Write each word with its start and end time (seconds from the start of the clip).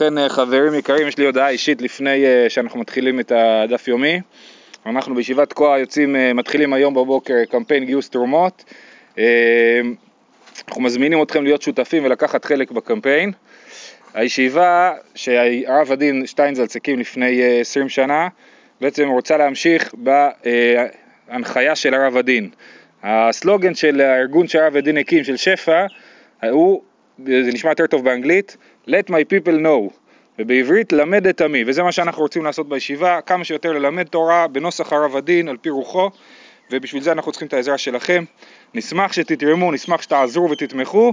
ובכן 0.00 0.18
אה, 0.18 0.28
חברים 0.28 0.74
יקרים, 0.74 1.08
יש 1.08 1.18
לי 1.18 1.26
הודעה 1.26 1.48
אישית 1.48 1.82
לפני 1.82 2.26
אה, 2.26 2.46
שאנחנו 2.48 2.80
מתחילים 2.80 3.20
את 3.20 3.32
הדף 3.32 3.88
יומי. 3.88 4.20
אנחנו 4.86 5.14
בישיבת 5.14 5.50
תקוע 5.50 5.78
יוצאים, 5.78 6.16
אה, 6.16 6.32
מתחילים 6.32 6.72
היום 6.72 6.94
בבוקר 6.94 7.34
קמפיין 7.50 7.84
גיוס 7.84 8.10
תרומות. 8.10 8.64
אנחנו 10.68 10.82
מזמינים 10.82 11.22
אתכם 11.22 11.44
להיות 11.44 11.62
שותפים 11.62 12.04
ולקחת 12.04 12.44
חלק 12.44 12.70
בקמפיין. 12.70 13.32
הישיבה 14.14 14.92
שהרב 15.14 15.92
הדין 15.92 16.26
שטיינזלץ 16.26 16.76
הקים 16.76 17.00
לפני 17.00 17.60
20 17.60 17.88
שנה, 17.88 18.28
בעצם 18.80 19.08
רוצה 19.08 19.36
להמשיך 19.36 19.94
בהנחיה 21.28 21.76
של 21.76 21.94
הרב 21.94 22.16
הדין. 22.16 22.50
הסלוגן 23.02 23.74
של 23.74 24.00
הארגון 24.00 24.48
שהרב 24.48 24.76
הדין 24.76 24.96
הקים, 24.98 25.24
של 25.24 25.36
שפע, 25.36 25.86
הוא, 26.50 26.82
זה 27.26 27.50
נשמע 27.52 27.70
יותר 27.70 27.86
טוב 27.86 28.04
באנגלית, 28.04 28.56
let 28.88 29.10
my 29.10 29.24
people 29.32 29.58
know, 29.64 29.92
ובעברית 30.38 30.92
למד 30.92 31.26
את 31.26 31.40
עמי, 31.40 31.64
וזה 31.66 31.82
מה 31.82 31.92
שאנחנו 31.92 32.22
רוצים 32.22 32.44
לעשות 32.44 32.68
בישיבה, 32.68 33.20
כמה 33.20 33.44
שיותר 33.44 33.72
ללמד 33.72 34.06
תורה 34.06 34.46
בנוסח 34.48 34.92
הרב 34.92 35.16
הדין, 35.16 35.48
על 35.48 35.56
פי 35.56 35.70
רוחו, 35.70 36.10
ובשביל 36.70 37.02
זה 37.02 37.12
אנחנו 37.12 37.32
צריכים 37.32 37.48
את 37.48 37.52
העזרה 37.52 37.78
שלכם. 37.78 38.24
נשמח 38.74 39.12
שתתרמו, 39.12 39.72
נשמח 39.72 40.02
שתעזרו 40.02 40.50
ותתמכו. 40.50 41.12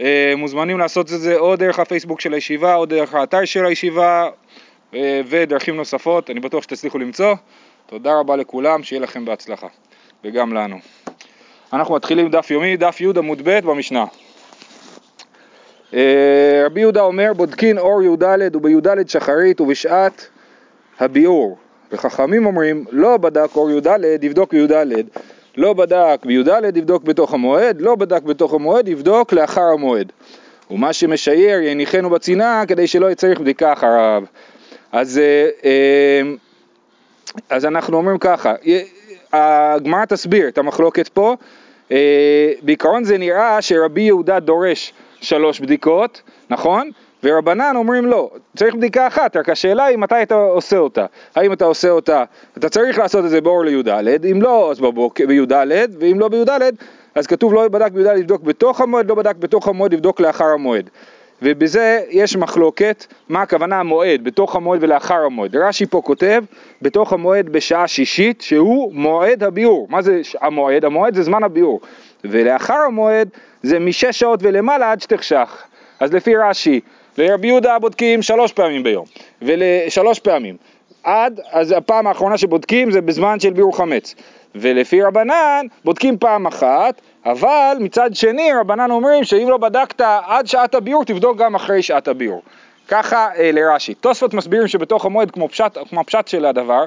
אה, 0.00 0.32
מוזמנים 0.36 0.78
לעשות 0.78 1.12
את 1.12 1.20
זה 1.20 1.36
או 1.38 1.56
דרך 1.56 1.78
הפייסבוק 1.78 2.20
של 2.20 2.34
הישיבה, 2.34 2.74
או 2.74 2.86
דרך 2.86 3.14
האתר 3.14 3.44
של 3.44 3.66
הישיבה, 3.66 4.28
אה, 4.94 5.20
ודרכים 5.26 5.76
נוספות, 5.76 6.30
אני 6.30 6.40
בטוח 6.40 6.62
שתצליחו 6.62 6.98
למצוא. 6.98 7.34
תודה 7.86 8.18
רבה 8.18 8.36
לכולם, 8.36 8.82
שיהיה 8.82 9.02
לכם 9.02 9.24
בהצלחה, 9.24 9.66
וגם 10.24 10.52
לנו. 10.52 10.76
אנחנו 11.72 11.94
מתחילים 11.94 12.30
דף 12.30 12.50
יומי, 12.50 12.76
דף 12.76 13.00
י' 13.00 13.06
עמוד 13.16 13.42
ב' 13.44 13.60
במשנה. 13.60 14.04
אה, 15.94 16.62
רבי 16.66 16.80
יהודה 16.80 17.02
אומר 17.02 17.32
בודקין 17.36 17.78
אור 17.78 18.02
י"ד 18.02 18.56
ובי"ד 18.56 19.08
שחרית 19.08 19.60
ובשעת 19.60 20.26
הביאור. 21.00 21.58
וחכמים 21.92 22.46
אומרים 22.46 22.84
לא 22.90 23.16
בדק 23.16 23.56
אור 23.56 23.70
י"ד 23.70 23.86
יבדוק 24.22 24.54
בי"ד 24.54 24.72
לא 25.56 25.72
בדק 25.72 26.20
בי"ד 26.24 26.76
יבדוק 26.76 27.04
בתוך 27.04 27.34
המועד. 27.34 27.80
לא 27.80 27.94
בדק 27.94 28.22
בתוך 28.22 28.54
המועד 28.54 28.88
יבדוק 28.88 29.32
לאחר 29.32 29.64
המועד. 29.74 30.12
ומה 30.70 30.92
שמשייר 30.92 31.60
יניחנו 31.62 32.10
בצנעה 32.10 32.66
כדי 32.66 32.86
שלא 32.86 33.10
יצריך 33.10 33.40
בדיקה 33.40 33.72
אחריו. 33.72 34.22
אז, 34.92 35.18
אה, 35.18 35.48
אה, 35.64 36.22
אז 37.50 37.64
אנחנו 37.64 37.96
אומרים 37.96 38.18
ככה 38.18 38.54
הגמרא 39.32 40.04
תסביר 40.04 40.48
את 40.48 40.58
המחלוקת 40.58 41.08
פה. 41.08 41.36
בעיקרון 42.62 43.04
זה 43.04 43.18
נראה 43.18 43.62
שרבי 43.62 44.00
יהודה 44.00 44.40
דורש 44.40 44.92
שלוש 45.22 45.60
בדיקות, 45.60 46.22
נכון? 46.50 46.90
ורבנן 47.24 47.76
אומרים 47.76 48.06
לא, 48.06 48.30
צריך 48.56 48.74
בדיקה 48.74 49.06
אחת, 49.06 49.36
רק 49.36 49.48
השאלה 49.48 49.84
היא 49.84 49.98
מתי 49.98 50.22
אתה 50.22 50.34
עושה 50.34 50.78
אותה. 50.78 51.06
האם 51.36 51.52
אתה 51.52 51.64
עושה 51.64 51.90
אותה, 51.90 52.24
אתה 52.58 52.68
צריך 52.68 52.98
לעשות 52.98 53.24
את 53.24 53.30
זה 53.30 53.40
באור 53.40 53.64
לי"ד, 53.64 54.26
אם 54.26 54.42
לא 54.42 54.70
אז 54.70 54.80
בבוקר 54.80 55.26
בי"ד, 55.26 55.52
ואם 55.98 56.20
לא 56.20 56.28
בי"ד 56.28 56.50
אז 57.14 57.26
כתוב 57.26 57.54
לא 57.54 57.68
בדק 57.68 57.92
בי"ד 57.92 58.06
לבדוק 58.06 58.42
בתוך 58.42 58.80
המועד, 58.80 59.08
לא 59.08 59.14
בדק 59.14 59.36
בתוך 59.36 59.68
המועד 59.68 59.94
לבדוק 59.94 60.20
לאחר 60.20 60.44
המועד. 60.44 60.90
ובזה 61.42 62.00
יש 62.10 62.36
מחלוקת, 62.36 63.06
מה 63.28 63.42
הכוונה 63.42 63.80
המועד, 63.80 64.24
בתוך 64.24 64.56
המועד 64.56 64.82
ולאחר 64.82 65.24
המועד. 65.24 65.56
רש"י 65.56 65.86
פה 65.86 66.00
כותב, 66.04 66.44
בתוך 66.82 67.12
המועד 67.12 67.48
בשעה 67.48 67.88
שישית, 67.88 68.40
שהוא 68.40 68.94
מועד 68.94 69.42
הביאור. 69.42 69.86
מה 69.90 70.02
זה 70.02 70.20
המועד? 70.40 70.84
המועד 70.84 71.14
זה 71.14 71.22
זמן 71.22 71.42
הביאור. 71.42 71.80
ולאחר 72.24 72.78
המועד 72.86 73.28
זה 73.62 73.78
משש 73.78 74.18
שעות 74.18 74.40
ולמעלה 74.42 74.92
עד 74.92 75.00
שתחשך. 75.00 75.62
אז 76.00 76.12
לפי 76.12 76.36
רש"י, 76.36 76.80
לרבי 77.18 77.46
יהודה 77.46 77.78
בודקים 77.78 78.22
שלוש 78.22 78.52
פעמים 78.52 78.82
ביום, 78.82 79.04
ושלוש 79.42 80.18
פעמים. 80.18 80.56
עד, 81.04 81.40
אז 81.50 81.72
הפעם 81.72 82.06
האחרונה 82.06 82.38
שבודקים 82.38 82.90
זה 82.90 83.00
בזמן 83.00 83.40
של 83.40 83.50
ביאור 83.50 83.76
חמץ. 83.76 84.14
ולפי 84.54 85.02
רבנן 85.02 85.66
בודקים 85.84 86.18
פעם 86.18 86.46
אחת, 86.46 87.00
אבל 87.26 87.76
מצד 87.80 88.14
שני 88.14 88.52
רבנן 88.60 88.90
אומרים 88.90 89.24
שאם 89.24 89.48
לא 89.48 89.56
בדקת 89.56 90.00
עד 90.26 90.46
שעת 90.46 90.74
הביאור 90.74 91.04
תבדוק 91.04 91.38
גם 91.38 91.54
אחרי 91.54 91.82
שעת 91.82 92.08
הביאור. 92.08 92.42
ככה 92.88 93.28
אה, 93.36 93.50
לרש"י. 93.52 93.94
תוספות 93.94 94.34
מסבירים 94.34 94.68
שבתוך 94.68 95.04
המועד 95.04 95.30
כמו 95.30 95.48
פשט, 95.48 95.78
כמו 95.90 96.00
הפשט 96.00 96.28
של 96.28 96.46
הדבר, 96.46 96.84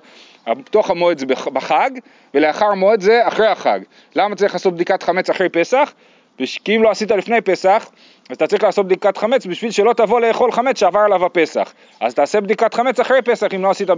בתוך 0.48 0.90
המועד 0.90 1.18
זה 1.18 1.26
בחג 1.26 1.90
ולאחר 2.34 2.66
המועד 2.66 3.02
זה 3.02 3.28
אחרי 3.28 3.48
החג. 3.48 3.80
למה 4.16 4.36
צריך 4.36 4.54
לעשות 4.54 4.74
בדיקת 4.74 5.04
חמץ 5.04 5.30
אחרי 5.30 5.50
פסח? 5.50 5.94
כי 6.38 6.76
אם 6.76 6.84
לא 6.84 6.92
עשית 6.92 7.12
לפני 7.12 7.42
פסח, 7.42 7.90
אז 8.30 8.36
אתה 8.36 8.48
צריך 8.48 8.64
לעשות 8.64 8.86
בדיקת 8.86 9.18
חמץ 9.18 9.46
בשביל 9.46 9.72
שלא 9.72 9.94
תבוא 9.94 10.20
לאכול 10.22 10.52
חמץ 10.52 10.80
שעבר 10.80 11.00
עליו 11.00 11.26
הפסח. 11.26 11.74
אז 12.00 12.14
תעשה 12.14 12.42
בדיקת 12.42 12.74
חמץ 12.74 13.00
אחרי 13.00 13.22
פסח 13.22 13.48
אם 13.56 13.62
לא 13.62 13.70
עשית 13.70 13.90
אה, 13.90 13.96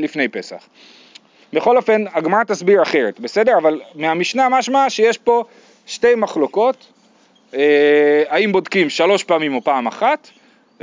לפני 0.00 0.28
פסח. 0.28 0.68
בכל 1.52 1.76
אופן, 1.76 2.04
הגמרא 2.12 2.44
תסביר 2.44 2.82
אחרת, 2.82 3.20
בסדר? 3.20 3.58
אבל 3.58 3.80
מהמשנה 3.94 4.48
משמע 4.48 4.90
שיש 4.90 5.18
פה 5.18 5.44
שתי 5.86 6.14
מחלוקות, 6.14 6.86
אה, 7.54 8.22
האם 8.28 8.52
בודקים 8.52 8.90
שלוש 8.90 9.24
פעמים 9.24 9.54
או 9.54 9.64
פעם 9.64 9.86
אחת, 9.86 10.28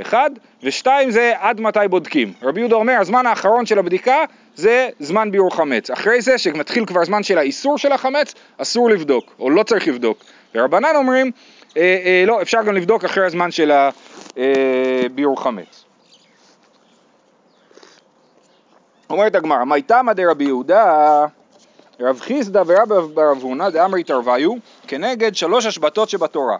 אחד, 0.00 0.30
ושתיים 0.62 1.10
זה 1.10 1.32
עד 1.38 1.60
מתי 1.60 1.80
בודקים. 1.90 2.32
רבי 2.42 2.60
יהודה 2.60 2.76
אומר, 2.76 2.96
הזמן 3.00 3.26
האחרון 3.26 3.66
של 3.66 3.78
הבדיקה 3.78 4.24
זה 4.54 4.88
זמן 5.00 5.30
ביאור 5.30 5.56
חמץ. 5.56 5.90
אחרי 5.90 6.22
זה, 6.22 6.38
שמתחיל 6.38 6.86
כבר 6.86 7.04
זמן 7.04 7.22
של 7.22 7.38
האיסור 7.38 7.78
של 7.78 7.92
החמץ, 7.92 8.34
אסור 8.58 8.90
לבדוק, 8.90 9.34
או 9.38 9.50
לא 9.50 9.62
צריך 9.62 9.88
לבדוק. 9.88 10.24
ורבנן 10.54 10.96
אומרים, 10.96 11.30
אה, 11.76 11.82
אה, 12.04 12.24
לא, 12.26 12.42
אפשר 12.42 12.62
גם 12.62 12.74
לבדוק 12.74 13.04
אחרי 13.04 13.26
הזמן 13.26 13.50
של 13.50 13.70
הביאור 13.70 15.38
אה, 15.38 15.44
חמץ. 15.44 15.84
אומרת 19.10 19.34
הגמרא, 19.34 19.64
מי 19.64 19.82
תמא 19.82 20.12
דרבי 20.12 20.44
יהודה, 20.44 21.26
רב 22.00 22.20
חיסדא 22.20 22.62
ורב 22.66 22.88
ברב 23.14 23.38
הונא 23.42 23.68
דאמרי 23.68 24.04
תרוויו, 24.04 24.52
כנגד 24.86 25.34
שלוש 25.34 25.66
השבתות 25.66 26.08
שבתורה. 26.08 26.56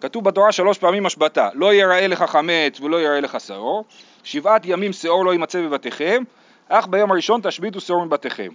כתוב 0.00 0.24
בתורה 0.24 0.52
שלוש 0.52 0.78
פעמים 0.78 1.06
השבתה, 1.06 1.48
לא 1.54 1.74
יראה 1.74 2.06
לך 2.06 2.22
חמץ 2.22 2.80
ולא 2.80 3.02
יראה 3.02 3.20
לך 3.20 3.40
שעור, 3.40 3.84
שבעת 4.24 4.62
ימים 4.64 4.92
שעור 4.92 5.24
לא 5.24 5.30
יימצא 5.30 5.60
בבתיכם, 5.60 6.22
אך 6.68 6.86
ביום 6.86 7.12
הראשון 7.12 7.40
תשביתו 7.42 7.80
שעור 7.80 8.04
מבתיכם. 8.04 8.48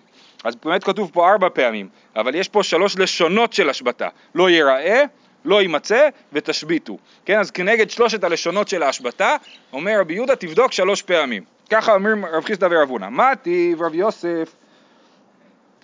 אז 0.46 0.56
באמת 0.56 0.84
כתוב 0.84 1.12
פה 1.14 1.32
ארבע 1.32 1.48
פעמים, 1.54 1.90
אבל 2.16 2.36
יש 2.36 2.50
פה 2.50 2.64
שלוש 2.64 2.98
לשונות 2.98 3.54
של 3.54 3.70
השבתה, 3.70 4.08
לא 4.36 4.50
ייראה, 4.50 5.04
לא 5.46 5.62
יימצא 5.62 6.10
ותשביתו. 6.34 6.98
כן, 7.26 7.40
אז 7.40 7.52
כנגד 7.52 7.90
שלושת 7.90 8.24
הלשונות 8.24 8.68
של 8.68 8.84
ההשבתה, 8.84 9.36
אומר 9.74 10.00
רבי 10.00 10.14
יהודה 10.14 10.36
תבדוק 10.36 10.72
שלוש 10.72 11.02
פעמים. 11.02 11.44
ככה 11.70 11.94
אומרים 11.94 12.26
רב 12.26 12.44
חיסדא 12.44 12.68
ורב 12.72 12.90
הונא. 12.90 13.10
מה 13.10 13.36
טיב 13.36 13.82
יוסף? 13.94 14.56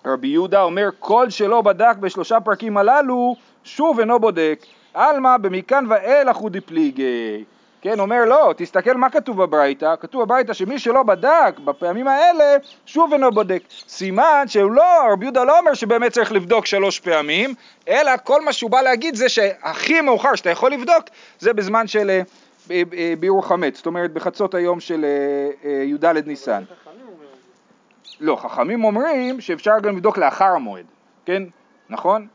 רבי 0.05 0.27
יהודה 0.27 0.61
אומר 0.61 0.89
כל 0.99 1.29
שלא 1.29 1.61
בדק 1.61 1.95
בשלושה 1.99 2.39
פרקים 2.39 2.78
הללו, 2.78 3.35
שוב 3.63 3.99
אינו 3.99 4.19
בודק. 4.19 4.66
עלמא 4.93 5.38
במכאן 5.38 5.85
ואילך 5.89 6.35
הוא 6.35 6.49
דיפליגי. 6.49 7.43
כן, 7.81 8.00
אומר 8.00 8.25
לא, 8.25 8.53
תסתכל 8.58 8.94
מה 8.94 9.09
כתוב 9.09 9.44
בברייתא, 9.44 9.96
כתוב 10.00 10.22
בברייתא 10.24 10.53
שמי 10.53 10.80
שלא 10.80 11.03
בדק 11.03 11.59
בפעמים 11.66 12.08
האלה, 12.08 12.58
שוב 12.86 13.14
אינו 13.14 13.31
בודק. 13.31 13.64
סימן 13.88 14.44
שהוא 14.47 14.72
לא, 14.72 14.84
רבי 15.14 15.25
יהודה 15.25 15.44
לא 15.44 15.59
אומר 15.59 15.74
שבאמת 15.74 16.12
צריך 16.12 16.31
לבדוק 16.31 16.66
שלוש 16.66 17.00
פעמים, 17.00 17.53
אלא 17.88 18.12
כל 18.24 18.41
מה 18.41 18.53
שהוא 18.53 18.72
בא 18.72 18.81
להגיד 18.81 19.16
זה 19.16 19.30
שהכי 19.30 20.02
מאוחר 20.02 20.36
שאתה 20.36 20.50
יכול 20.50 20.72
לבדוק, 20.72 21.03
זה 21.40 21.53
בזמן 21.53 21.88
של 21.88 22.09
אה, 22.09 22.22
אה, 22.72 22.81
אה, 22.94 23.14
ביאור 23.20 23.47
חמץ, 23.47 23.78
זאת 23.78 23.86
אומרת 23.86 24.14
בחצות 24.14 24.56
היום 24.56 24.80
של 24.80 25.06
י"ד 25.86 26.06
ניסן. 26.06 26.64
לא, 28.20 28.36
חכמים 28.36 28.84
אומרים 28.84 29.41
שאפשר 29.41 29.80
גם 29.81 29.96
לבדוק 29.96 30.18
לאחר 30.18 30.46
המועד, 30.46 30.86
כן? 31.25 31.44
נכון? 31.90 32.28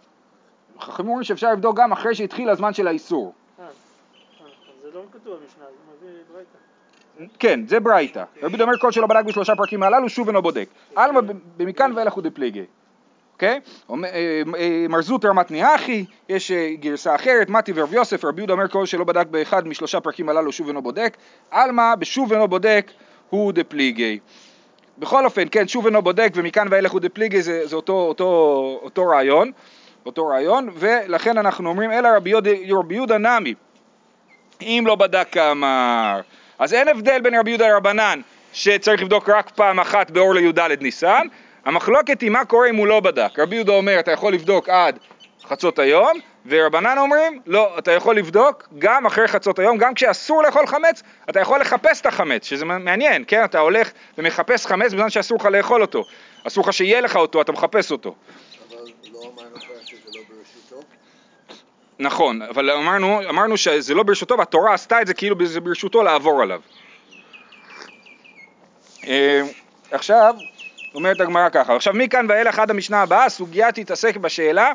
חכמים 0.80 1.08
אומרים 1.08 1.24
שאפשר 1.24 1.52
לבדוק 1.52 1.76
גם 1.76 1.92
אחרי 1.92 2.14
שהתחיל 2.14 2.48
הזמן 2.48 2.74
של 2.74 2.88
האיסור. 2.88 3.32
כתוב 5.26 5.38
במשנה, 5.38 5.64
זה 6.00 6.06
מביא 6.06 6.22
ברייתא. 6.32 7.38
כן, 7.38 7.60
זה 7.66 7.80
ברייתא. 7.80 8.24
רבי 8.42 8.62
אומר 8.62 8.78
כל 8.78 8.92
שלא 8.92 9.06
בדק 9.06 9.24
בשלושה 9.24 9.56
פרקים 9.56 9.82
הללו, 9.82 10.08
שוב 10.08 10.28
אינו 10.28 10.42
בודק. 10.42 10.68
עלמא 10.96 11.20
במכאן 11.56 11.92
ואילך 11.96 12.12
הוא 12.12 12.22
דפליגי. 12.22 12.64
אוקיי? 13.32 13.60
אה, 13.90 14.42
אה, 14.58 14.86
מר 14.88 15.02
זוטר 15.02 15.32
מתני 15.32 15.74
אחי, 15.74 16.04
יש 16.28 16.50
אה, 16.50 16.70
גרסה 16.80 17.14
אחרת, 17.14 17.48
מתי 17.48 17.72
ורב 17.74 17.94
יוסף, 17.94 18.24
רבי 18.24 18.40
יהודה 18.40 18.52
אומר 18.52 18.68
כל 18.68 18.86
שלא 18.86 19.04
בדק 19.04 19.26
באחד 19.26 19.68
משלושה 19.68 20.00
פרקים 20.00 20.28
הללו, 20.28 20.52
שוב 20.52 20.68
אינו 20.68 20.82
בודק. 20.82 21.16
עלמא 21.50 21.94
בשוב 21.94 22.32
אינו 22.32 22.48
בודק 22.48 22.90
הוא 23.30 23.52
דפליגי. 23.52 24.18
בכל 24.98 25.24
אופן, 25.24 25.44
כן, 25.50 25.68
שוב 25.68 25.86
אינו 25.86 26.02
בודק 26.02 26.32
ומכאן 26.34 26.66
ואילך 26.70 26.92
הוא 26.92 27.00
דפליגי 27.00 27.42
זה, 27.42 27.66
זה 27.66 27.76
אותו, 27.76 27.92
אותו, 27.92 28.80
אותו 28.82 29.06
רעיון, 29.06 29.52
אותו 30.06 30.26
רעיון, 30.26 30.70
ולכן 30.74 31.38
אנחנו 31.38 31.68
אומרים 31.68 31.92
אלא 31.92 32.08
רבי 32.16 32.94
יהודה 32.94 33.18
נמי. 33.18 33.54
אם 34.62 34.84
לא 34.86 34.94
בדק 34.94 35.28
כאמר. 35.32 36.20
אז 36.58 36.74
אין 36.74 36.88
הבדל 36.88 37.20
בין 37.20 37.38
רבי 37.38 37.50
יהודה 37.50 37.68
לרבנן 37.68 38.20
שצריך 38.52 39.02
לבדוק 39.02 39.28
רק 39.28 39.50
פעם 39.50 39.80
אחת 39.80 40.10
באור 40.10 40.34
לי"ד 40.34 40.60
ניסן, 40.80 41.26
המחלוקת 41.64 42.20
היא 42.20 42.30
מה 42.30 42.44
קורה 42.44 42.68
אם 42.68 42.76
הוא 42.76 42.86
לא 42.86 43.00
בדק. 43.00 43.38
רבי 43.38 43.56
יהודה 43.56 43.72
אומר 43.72 44.00
אתה 44.00 44.12
יכול 44.12 44.32
לבדוק 44.32 44.68
עד 44.68 44.98
חצות 45.44 45.78
היום, 45.78 46.18
ורבנן 46.46 46.98
אומרים, 46.98 47.40
לא, 47.46 47.78
אתה 47.78 47.92
יכול 47.92 48.16
לבדוק 48.16 48.68
גם 48.78 49.06
אחרי 49.06 49.28
חצות 49.28 49.58
היום, 49.58 49.78
גם 49.78 49.94
כשאסור 49.94 50.42
לאכול 50.42 50.66
חמץ, 50.66 51.02
אתה 51.30 51.40
יכול 51.40 51.60
לחפש 51.60 52.00
את 52.00 52.06
החמץ, 52.06 52.46
שזה 52.46 52.64
מעניין, 52.64 53.24
כן? 53.26 53.44
אתה 53.44 53.58
הולך 53.58 53.90
ומחפש 54.18 54.66
חמץ 54.66 54.92
בזמן 54.92 55.10
שאסור 55.10 55.38
לך 55.38 55.44
לאכול 55.44 55.82
אותו. 55.82 56.04
אסור 56.46 56.64
לך 56.64 56.72
שיהיה 56.72 57.00
לך 57.00 57.16
אותו, 57.16 57.40
אתה 57.40 57.52
מחפש 57.52 57.90
אותו. 57.90 58.14
אבל 58.68 58.78
לא 59.12 59.20
אמרנו 59.34 59.60
כבר 59.60 59.74
שזה 59.84 60.08
לא 60.14 60.20
ברשותו? 60.28 60.86
נכון, 61.98 62.42
אבל 62.42 62.70
אמרנו, 62.70 63.28
אמרנו 63.28 63.56
שזה 63.56 63.94
לא 63.94 64.02
ברשותו, 64.02 64.38
והתורה 64.38 64.74
עשתה 64.74 65.02
את 65.02 65.06
זה 65.06 65.14
כאילו 65.14 65.36
זה 65.46 65.60
ברשותו 65.60 66.02
לעבור 66.02 66.42
עליו. 66.42 66.60
אה, 69.06 69.42
עכשיו, 69.90 70.34
אומרת 70.94 71.20
הגמרא 71.20 71.48
ככה, 71.48 71.76
עכשיו 71.76 71.94
מכאן 71.94 72.26
ואילך 72.28 72.58
עד 72.58 72.70
המשנה 72.70 73.02
הבאה, 73.02 73.24
הסוגיה 73.24 73.72
תתעסק 73.72 74.16
בשאלה 74.16 74.72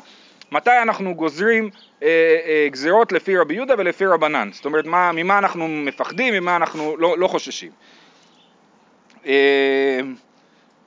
מתי 0.52 0.82
אנחנו 0.82 1.14
גוזרים 1.14 1.70
אה, 2.02 2.08
אה, 2.46 2.68
גזירות 2.70 3.12
לפי 3.12 3.36
רבי 3.36 3.54
יהודה 3.54 3.74
ולפי 3.78 4.06
רבנן, 4.06 4.50
זאת 4.52 4.64
אומרת 4.64 4.86
מה, 4.86 5.12
ממה 5.12 5.38
אנחנו 5.38 5.68
מפחדים, 5.68 6.34
ממה 6.34 6.56
אנחנו 6.56 6.96
לא, 6.96 7.18
לא 7.18 7.28
חוששים. 7.28 7.70
אה, 9.26 10.00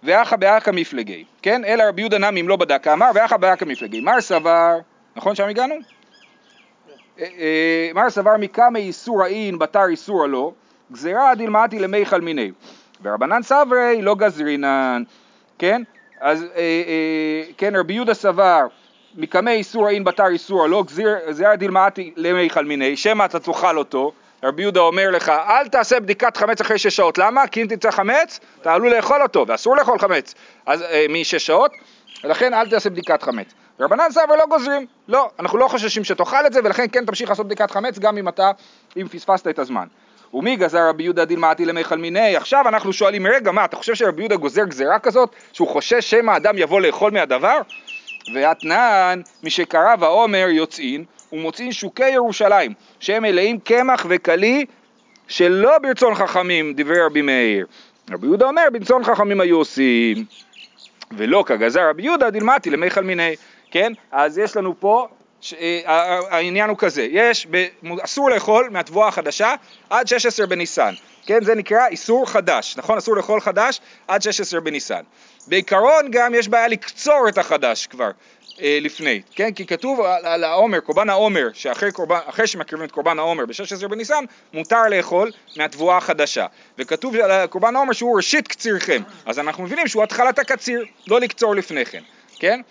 ואחא 0.04 0.36
באחא 0.36 0.72
מפלגי, 0.74 1.24
כן? 1.42 1.66
אלא 1.66 1.84
רבי 1.84 2.02
יהודה 2.02 2.18
נמי 2.18 2.42
אם 2.42 2.48
לא 2.48 2.56
בדק 2.56 2.88
אמר 2.88 3.12
ואחא 3.16 3.38
באחא 3.38 3.66
מפלגי. 3.66 4.02
מר 4.02 4.22
סבר, 4.22 4.78
נכון 5.16 5.36
שם 5.36 5.48
הגענו? 5.48 5.76
אה, 7.20 7.26
אה, 7.40 7.90
מר 7.94 8.10
סבר 8.10 8.38
מקמא 8.40 8.78
איסור 8.78 9.24
האין 9.24 9.60
בתר 9.60 9.86
איסור 9.90 10.24
הלא, 10.24 10.52
גזירה 10.92 11.36
דילמאתי 11.36 11.80
למיכל 11.80 12.22
מיני. 12.22 12.52
ורבנן 13.04 13.42
סברי 13.42 14.02
לא 14.02 14.16
גזרינן, 14.16 15.04
כן? 15.60 15.82
אז 16.22 16.46
אה, 16.56 17.44
כן 17.58 17.76
רבי 17.76 17.94
יהודה 17.94 18.14
סבר 18.14 18.68
מקמא 19.18 19.50
איסור 19.50 19.88
האין 19.88 20.04
בתר 20.04 20.28
איסור 20.28 20.64
הלא, 20.64 20.84
גזירה 21.28 21.56
דילמאתי 21.56 22.14
למיכל 22.16 22.66
מיני, 22.66 22.98
שמא 22.98 23.26
אתה 23.26 23.40
תאכל 23.40 23.78
אותו 23.78 24.12
רבי 24.44 24.62
יהודה 24.62 24.80
אומר 24.80 25.12
לך, 25.12 25.30
אל 25.30 25.68
תעשה 25.68 26.00
בדיקת 26.00 26.38
חמץ 26.38 26.62
אחרי 26.62 26.78
שש 26.78 26.96
שעות, 26.96 27.18
למה? 27.18 27.48
כי 27.48 27.62
אם 27.62 27.68
תמצא 27.68 27.92
חמץ, 27.92 28.40
אתה 28.62 28.74
עלול 28.74 28.96
לאכול 28.96 29.22
אותו, 29.22 29.46
ואסור 29.48 29.76
לאכול 29.76 30.00
חמץ 30.00 30.34
אז, 30.66 30.84
משש 31.10 31.46
שעות, 31.46 31.72
ולכן 32.24 32.54
אל 32.54 32.70
תעשה 32.70 32.90
בדיקת 32.90 33.24
חמץ. 33.24 33.54
רבנן 33.80 34.10
סבר 34.12 34.36
לא 34.36 34.46
גוזרים, 34.50 34.86
לא, 35.08 35.30
אנחנו 35.40 35.58
לא 35.58 35.68
חוששים 35.68 36.04
שתאכל 36.04 36.46
את 36.48 36.54
זה, 36.54 36.60
ולכן 36.64 36.86
כן 36.92 37.06
תמשיך 37.06 37.30
לעשות 37.30 37.46
בדיקת 37.46 37.72
חמץ 37.72 38.00
גם 38.00 38.18
אם 38.18 38.28
אתה, 38.28 38.52
אם 38.98 39.08
פספסת 39.08 39.48
את 39.48 39.60
הזמן. 39.60 39.86
ומי 40.34 40.56
גזר 40.56 40.90
רבי 40.90 41.04
יהודה 41.04 41.26
דילמאתי 41.26 41.66
למיכל 41.66 41.98
מיני? 41.98 42.36
עכשיו 42.36 42.68
אנחנו 42.68 42.94
שואלים, 42.94 43.28
רגע, 43.28 43.52
מה, 43.52 43.66
אתה 43.66 43.76
חושב 43.76 43.96
שרבי 43.96 44.22
יהודה 44.22 44.36
גוזר 44.36 44.66
גזירה 44.66 45.00
כזאת, 45.00 45.30
שהוא 45.54 45.68
חושש 45.68 46.12
שמא 46.12 46.38
אדם 46.38 46.58
יבוא 46.58 46.82
לאכול 46.82 47.12
מהדבר? 47.12 47.58
ואתנן, 48.36 49.22
משקרא 49.44 49.96
ועומר 50.00 50.48
יוצאין, 50.50 51.04
ומוצאין 51.34 51.72
שוקי 51.72 52.10
ירושלים, 52.10 52.74
שהם 53.00 53.24
מלאים 53.24 53.60
קמח 53.60 54.06
וקלי 54.10 54.66
שלא 55.28 55.78
ברצון 55.78 56.16
חכמים, 56.16 56.74
דברי 56.78 57.02
רבי 57.02 57.22
מאיר. 57.22 57.66
רבי 58.12 58.28
יהודה 58.28 58.46
אומר, 58.46 58.64
ברצון 58.74 59.04
חכמים 59.04 59.42
היו 59.42 59.58
עושים. 59.58 60.26
ולא 61.18 61.44
כגזר 61.48 61.90
רבי 61.90 62.04
יהודה 62.04 62.30
דילמדתי 62.30 62.70
למיכל 62.70 63.02
מיני, 63.02 63.36
כן? 63.76 63.94
אז 64.12 64.38
יש 64.38 64.58
לנו 64.58 64.80
פה, 64.80 65.08
ש... 65.42 65.54
אה, 65.54 66.20
העניין 66.30 66.70
הוא 66.70 66.78
כזה, 66.78 67.08
יש, 67.12 67.48
ב... 67.52 67.66
אסור 68.04 68.30
לאכול 68.30 68.70
מהתבואה 68.72 69.08
החדשה 69.08 69.56
עד 69.90 70.08
16 70.08 70.46
בניסן, 70.46 70.94
כן? 71.26 71.44
זה 71.44 71.56
נקרא 71.56 71.88
איסור 71.88 72.30
חדש, 72.30 72.78
נכון? 72.78 72.98
אסור 72.98 73.16
לאכול 73.16 73.42
חדש 73.42 73.80
עד 74.08 74.22
16 74.22 74.60
בניסן. 74.60 75.02
בעיקרון 75.48 76.12
גם 76.12 76.36
יש 76.36 76.48
בעיה 76.48 76.68
לקצור 76.68 77.26
את 77.30 77.38
החדש 77.38 77.88
כבר, 77.88 78.12
אה, 78.62 78.78
לפני, 78.82 79.22
כן? 79.32 79.52
כי 79.52 79.66
כתוב 79.66 80.02
על, 80.02 80.26
על 80.26 80.44
העומר, 80.44 80.80
קורבן 80.80 81.10
העומר, 81.10 81.48
שאחרי 81.54 81.92
קורבן, 81.92 82.20
שמקריבים 82.46 82.88
את 82.88 82.92
קורבן 82.92 83.20
העומר 83.20 83.46
ב-16 83.46 83.88
בניסן, 83.88 84.24
מותר 84.54 84.84
לאכול 84.90 85.32
מהתבואה 85.58 85.98
החדשה. 85.98 86.46
וכתוב 86.78 87.16
על 87.16 87.48
קורבן 87.48 87.76
העומר 87.76 87.94
שהוא 87.94 88.18
ראשית 88.18 88.48
קצירכם, 88.48 89.02
אז 89.26 89.40
אנחנו 89.40 89.64
מבינים 89.64 89.88
שהוא 89.88 90.04
התחלת 90.04 90.40
הקציר, 90.40 90.86
לא 91.08 91.20
לקצור 91.20 91.56
לפני 91.56 91.86
כן, 91.86 92.04
כן? 92.40 92.62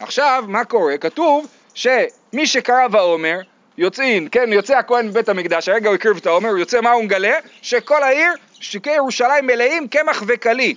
עכשיו, 0.00 0.44
מה 0.48 0.64
קורה? 0.64 0.98
כתוב 0.98 1.46
שמי 1.74 2.46
שקרא 2.46 2.88
בעומר, 2.88 3.40
יוצאים, 3.78 4.28
כן, 4.28 4.52
יוצא 4.52 4.76
הכהן 4.76 5.06
מבית 5.06 5.28
המקדש, 5.28 5.68
הרגע 5.68 5.88
הוא 5.88 5.94
הקריב 5.94 6.16
את 6.16 6.26
העומר, 6.26 6.48
הוא 6.48 6.58
יוצא, 6.58 6.80
מה 6.80 6.92
הוא 6.92 7.04
מגלה? 7.04 7.38
שכל 7.62 8.02
העיר, 8.02 8.32
שוקי 8.60 8.90
ירושלים 8.90 9.46
מלאים 9.46 9.88
קמח 9.88 10.22
וקלי, 10.26 10.74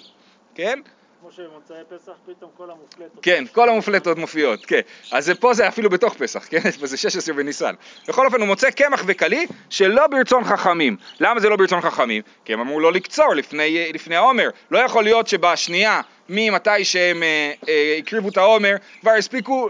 כן? 0.56 0.80
כמו 1.26 1.32
שבמוצאי 1.32 1.76
פסח 1.90 2.12
פתאום 2.26 2.52
כל 2.58 2.72
המופלטות. 2.72 3.20
כן, 3.22 3.44
כל 3.52 3.70
המופלטות 3.70 4.18
מופיעות, 4.18 4.66
כן. 4.66 4.80
אז 5.12 5.30
פה 5.40 5.54
זה 5.54 5.68
אפילו 5.68 5.90
בתוך 5.90 6.14
פסח, 6.14 6.48
כן? 6.50 6.60
זה 6.84 6.98
16 6.98 7.36
בניסן. 7.36 7.74
בכל 8.08 8.26
אופן, 8.26 8.40
הוא 8.40 8.48
מוצא 8.48 8.70
קמח 8.70 9.04
וקלי 9.08 9.48
שלא 9.70 10.08
ברצון 10.08 10.44
חכמים. 10.44 10.98
למה 11.20 11.40
זה 11.40 11.50
לא 11.50 11.56
ברצון 11.56 11.82
חכמים? 11.82 12.22
כי 12.46 12.54
הם 12.54 12.60
אמרו 12.60 12.80
לא 12.80 12.92
לקצור 12.92 13.36
לפני, 13.36 13.92
לפני 13.94 14.16
העומר. 14.16 14.50
לא 14.72 14.80
יכול 14.80 15.04
להיות 15.04 15.28
שבשנייה, 15.28 16.02
ממתי 16.30 16.84
שהם 16.84 17.24
אה, 17.24 17.52
אה, 17.70 17.96
הקריבו 18.00 18.30
את 18.30 18.38
העומר, 18.38 18.76
כבר 19.02 19.12
הספיקו 19.12 19.68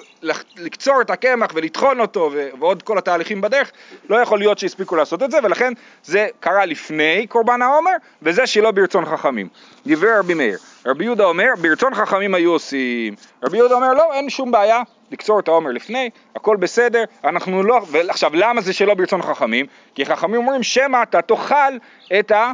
לקצור 0.57 1.01
את 1.01 1.09
הקמח 1.09 1.51
ולטחון 1.53 1.99
אותו 1.99 2.31
ועוד 2.59 2.83
כל 2.83 2.97
התהליכים 2.97 3.41
בדרך, 3.41 3.71
לא 4.09 4.15
יכול 4.15 4.39
להיות 4.39 4.59
שהספיקו 4.59 4.95
לעשות 4.95 5.23
את 5.23 5.31
זה, 5.31 5.37
ולכן 5.43 5.73
זה 6.03 6.27
קרה 6.39 6.65
לפני 6.65 7.27
קורבן 7.27 7.61
העומר, 7.61 7.91
וזה 8.21 8.47
שלא 8.47 8.71
ברצון 8.71 9.05
חכמים. 9.05 9.47
דברי 9.87 10.17
רבי 10.19 10.33
מאיר. 10.33 10.57
רבי 10.85 11.03
יהודה 11.03 11.23
אומר, 11.23 11.47
ברצון 11.61 11.95
חכמים 11.95 12.35
היו 12.35 12.51
עושים. 12.51 13.15
רבי 13.43 13.57
יהודה 13.57 13.75
אומר, 13.75 13.93
לא, 13.93 14.13
אין 14.13 14.29
שום 14.29 14.51
בעיה 14.51 14.81
לקצור 15.11 15.39
את 15.39 15.47
העומר 15.47 15.71
לפני, 15.71 16.09
הכל 16.35 16.55
בסדר, 16.55 17.03
אנחנו 17.23 17.63
לא... 17.63 17.81
ועכשיו, 17.91 18.35
למה 18.35 18.61
זה 18.61 18.73
שלא 18.73 18.93
ברצון 18.93 19.21
חכמים? 19.21 19.65
כי 19.95 20.05
חכמים 20.05 20.35
אומרים, 20.35 20.63
שמא 20.63 21.03
אתה 21.03 21.21
תאכל 21.21 21.77
את, 22.19 22.31
ה, 22.31 22.51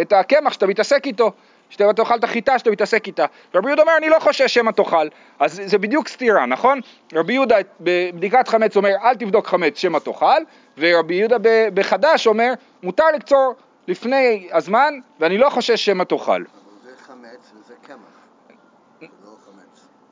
את 0.00 0.12
הקמח 0.12 0.52
שאתה 0.52 0.66
מתעסק 0.66 1.06
איתו. 1.06 1.32
שאתה 1.72 1.92
תאכל 1.92 2.14
את 2.14 2.24
החיטה 2.24 2.58
שאתה 2.58 2.70
מתעסק 2.70 3.06
איתה. 3.06 3.24
רבי 3.54 3.68
יהודה 3.68 3.82
אומר, 3.82 3.96
אני 3.96 4.08
לא 4.08 4.18
חושש 4.18 4.54
שמא 4.54 4.70
תאכל. 4.70 5.08
אז 5.38 5.62
זה 5.64 5.78
בדיוק 5.78 6.08
סתירה, 6.08 6.46
נכון? 6.46 6.80
רבי 7.14 7.32
יהודה 7.32 7.56
בבדיקת 7.80 8.48
חמץ 8.48 8.76
אומר, 8.76 8.90
אל 9.04 9.14
תבדוק 9.14 9.46
חמץ 9.46 9.78
שמא 9.78 9.98
תאכל, 9.98 10.42
ורבי 10.78 11.14
יהודה 11.14 11.36
בחדש 11.74 12.26
אומר, 12.26 12.52
מותר 12.82 13.04
לקצור 13.14 13.54
לפני 13.88 14.48
הזמן, 14.52 14.94
ואני 15.20 15.38
לא 15.38 15.50
חושש 15.50 15.84
שמא 15.84 16.04
תאכל. 16.04 16.42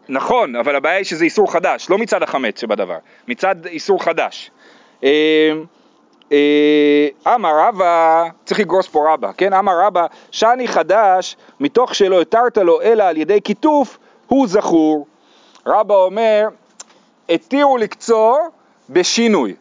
נכון, 0.09 0.57
אבל 0.57 0.77
הבעיה 0.77 0.97
היא 0.97 1.05
שזה 1.05 1.25
איסור 1.25 1.53
חדש, 1.53 1.91
לא 1.91 1.99
מצד 1.99 2.23
החמץ 2.23 2.61
שבדבר, 2.61 2.99
מצד 3.29 3.67
איסור 3.67 4.05
חדש. 4.05 4.51
אה, 6.33 7.35
אמר 7.35 7.59
רבא, 7.59 8.25
צריך 8.45 8.61
לגרוס 8.61 8.89
פה 8.89 9.13
רבא, 9.13 9.31
כן? 9.37 9.53
אמר 9.53 9.73
רבא, 9.81 10.07
שאני 10.31 10.69
חדש, 10.69 11.37
מתוך 11.61 11.95
שלא 11.95 12.21
התרת 12.21 12.59
לו 12.59 12.83
אלא 12.83 13.05
על 13.05 13.17
ידי 13.17 13.41
כיתוף, 13.45 13.99
הוא 14.27 14.47
זכור. 14.49 15.07
רבא 15.67 15.95
אומר, 15.95 16.49
התירו 17.29 17.79
לקצור 17.79 18.39
בשינוי. 18.91 19.55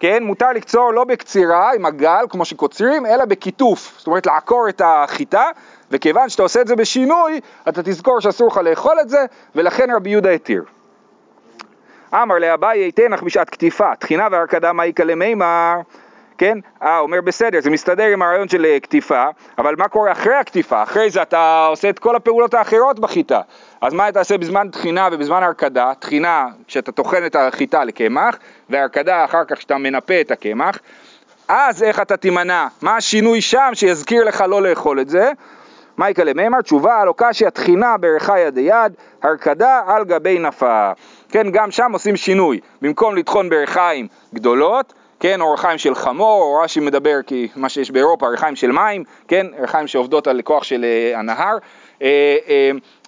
כן, 0.00 0.22
מותר 0.22 0.52
לקצור 0.52 0.92
לא 0.92 1.04
בקצירה 1.04 1.74
עם 1.74 1.86
הגל, 1.86 2.24
כמו 2.28 2.44
שקוצרים, 2.44 3.06
אלא 3.06 3.24
בכיתוף, 3.24 3.94
זאת 3.98 4.06
אומרת 4.06 4.26
לעקור 4.26 4.68
את 4.68 4.82
החיטה, 4.84 5.44
וכיוון 5.90 6.28
שאתה 6.28 6.42
עושה 6.42 6.60
את 6.60 6.68
זה 6.68 6.76
בשינוי, 6.76 7.40
אתה 7.68 7.82
תזכור 7.82 8.20
שאסור 8.20 8.48
לך 8.48 8.56
לאכול 8.56 9.00
את 9.00 9.08
זה, 9.08 9.24
ולכן 9.54 9.90
רבי 9.96 10.10
יהודה 10.10 10.30
התיר. 10.30 10.64
אמר 12.14 12.38
לאביי 12.38 12.88
יתנך 12.88 13.22
בשעת 13.22 13.50
קטיפה, 13.50 13.96
תחינה 13.98 14.28
והרקדה 14.30 14.72
מאיקה 14.72 15.04
למימר, 15.04 15.74
כן? 16.38 16.58
אה, 16.82 16.98
אומר 16.98 17.20
בסדר, 17.20 17.60
זה 17.60 17.70
מסתדר 17.70 18.04
עם 18.04 18.22
הרעיון 18.22 18.48
של 18.48 18.64
אה, 18.64 18.80
קטיפה, 18.80 19.26
אבל 19.58 19.74
מה 19.78 19.88
קורה 19.88 20.12
אחרי 20.12 20.34
הקטיפה? 20.34 20.82
אחרי 20.82 21.10
זה 21.10 21.22
אתה 21.22 21.66
עושה 21.70 21.90
את 21.90 21.98
כל 21.98 22.16
הפעולות 22.16 22.54
האחרות 22.54 22.98
בחיטה. 22.98 23.40
אז 23.80 23.94
מה 23.94 24.08
אתה 24.08 24.18
עושה 24.18 24.38
בזמן 24.38 24.68
תחינה 24.72 25.08
ובזמן 25.12 25.42
הרקדה? 25.42 25.92
תחינה, 25.98 26.46
כשאתה 26.66 26.92
טוחן 26.92 27.26
את 27.26 27.36
החיטה 27.36 27.84
לקמח, 27.84 28.38
והרקדה 28.70 29.24
אחר 29.24 29.44
כך 29.44 29.56
כשאתה 29.58 29.78
מנפה 29.78 30.20
את 30.20 30.30
הקמח. 30.30 30.78
אז 31.48 31.82
איך 31.82 32.00
אתה 32.00 32.16
תימנע? 32.16 32.66
מה 32.82 32.96
השינוי 32.96 33.40
שם 33.40 33.70
שיזכיר 33.74 34.24
לך 34.24 34.44
לא 34.48 34.62
לאכול 34.62 35.00
את 35.00 35.08
זה? 35.08 35.32
מייקה 35.98 36.24
למימר, 36.24 36.60
תשובה 36.60 37.00
על 37.00 37.08
קשיא 37.16 37.50
תחינה 37.50 37.96
ברחיה 37.96 38.50
דיד, 38.50 38.92
הרקדה 39.22 39.80
על 39.86 40.04
גבי 40.04 40.38
נפה. 40.38 40.92
כן, 41.30 41.50
גם 41.50 41.70
שם 41.70 41.92
עושים 41.92 42.16
שינוי, 42.16 42.60
במקום 42.82 43.16
לטחון 43.16 43.48
ברכיים 43.48 44.08
גדולות, 44.34 44.92
כן, 45.20 45.40
או 45.40 45.52
רכיים 45.52 45.78
של 45.78 45.94
חמור, 45.94 46.42
או 46.42 46.60
רש"י 46.62 46.80
מדבר 46.80 47.22
כי 47.26 47.48
מה 47.56 47.68
שיש 47.68 47.90
באירופה, 47.90 48.28
רכיים 48.28 48.56
של 48.56 48.72
מים, 48.72 49.04
כן, 49.28 49.46
רכיים 49.58 49.86
שעובדות 49.86 50.26
על 50.26 50.42
כוח 50.42 50.62
של 50.62 50.84
uh, 50.84 51.18
הנהר, 51.18 51.56
uh, 51.56 52.00
uh, 52.00 52.04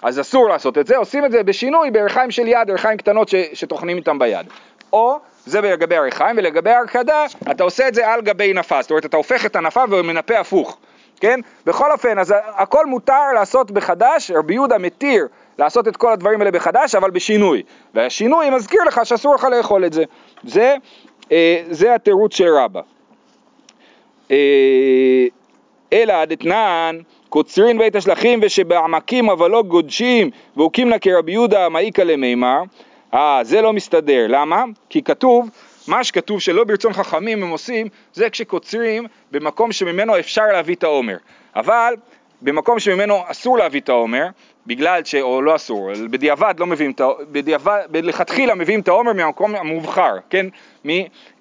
אז 0.03 0.21
אסור 0.21 0.49
לעשות 0.49 0.79
את 0.79 0.87
זה, 0.87 0.97
עושים 0.97 1.25
את 1.25 1.33
זה 1.33 1.43
בשינוי 1.43 1.91
ברכיים 1.91 2.31
של 2.31 2.49
יד, 2.49 2.71
רכיים 2.71 2.97
קטנות 2.97 3.29
שטוחנים 3.53 3.97
איתם 3.97 4.19
ביד. 4.19 4.47
או 4.93 5.19
זה 5.47 5.61
לגבי 5.61 5.97
הרכיים, 5.97 6.37
ולגבי 6.39 6.71
ההרקדה, 6.71 7.25
אתה 7.50 7.65
עושה 7.65 7.89
את 7.89 7.95
זה 7.95 8.09
על 8.09 8.21
גבי 8.21 8.53
נפה, 8.53 8.83
זאת 8.83 8.91
אומרת 8.91 9.05
אתה 9.05 9.17
הופך 9.17 9.47
את 9.47 9.57
הנפה 9.57 9.85
ומנפה 9.91 10.39
הפוך. 10.39 10.79
כן? 11.21 11.41
בכל 11.67 11.93
אופן, 11.93 12.19
אז 12.19 12.35
הכל 12.47 12.87
מותר 12.87 13.33
לעשות 13.35 13.71
בחדש, 13.71 14.31
רבי 14.31 14.55
יהודה 14.55 14.79
מתיר 14.79 15.27
לעשות 15.61 15.88
את 15.88 15.97
כל 15.97 16.12
הדברים 16.12 16.40
האלה 16.40 16.50
בחדש, 16.50 16.95
אבל 16.95 17.11
בשינוי. 17.11 17.62
והשינוי 17.95 18.50
מזכיר 18.50 18.81
לך 18.87 19.00
שאסור 19.05 19.35
לך 19.35 19.45
לאכול 19.45 19.85
את 19.85 19.93
זה. 19.93 20.05
זה, 20.45 20.75
אה, 21.33 21.62
זה 21.71 21.95
התירוץ 21.95 22.35
של 22.35 22.49
רבא. 22.49 22.81
אה, 24.31 24.37
אלא 25.93 26.25
דתנן 26.25 26.99
קוצרין 27.29 27.79
בית 27.79 27.97
השלכים 27.97 28.40
ושבעמקים 28.43 29.31
אבל 29.31 29.50
לא 29.50 29.62
גודשים 29.62 30.31
והוקים 30.57 30.90
לה 30.90 30.99
כרבי 30.99 31.33
יהודה 31.33 31.69
מעיקה 31.69 32.05
למימר 32.05 32.62
אה, 33.14 33.40
זה 33.43 33.61
לא 33.61 33.73
מסתדר, 33.73 34.26
למה? 34.29 34.64
כי 34.88 35.02
כתוב, 35.02 35.50
מה 35.88 36.05
שכתוב 36.05 36.40
שלא 36.40 36.64
ברצון 36.64 36.93
חכמים 36.93 37.43
הם 37.43 37.50
עושים, 37.50 37.87
זה 38.12 38.31
כשקוצרים 38.31 39.07
במקום 39.31 39.73
שממנו 39.73 40.19
אפשר 40.19 40.47
להביא 40.52 40.75
את 40.75 40.85
העומר. 40.85 41.17
אבל 41.57 41.95
במקום 42.43 42.79
שממנו 42.79 43.23
אסור 43.27 43.59
להביא 43.59 43.81
את 43.81 43.89
העומר, 43.89 44.27
בגלל 44.67 45.05
ש... 45.05 45.15
או 45.15 45.43
לא 45.43 45.57
אסור, 45.57 45.91
בדיעבד 46.11 46.55
לא 46.59 46.67
מביאים 46.67 46.91
את 46.91 47.01
העומר, 47.01 47.25
בדיעבד, 47.33 47.83
מלכתחילה 47.93 48.55
מביאים 48.55 48.81
את 48.81 48.89
העומר 48.89 49.13
מהמקום 49.13 49.55
המובחר, 49.55 50.17
כן? 50.31 50.47
מ, 50.85 50.91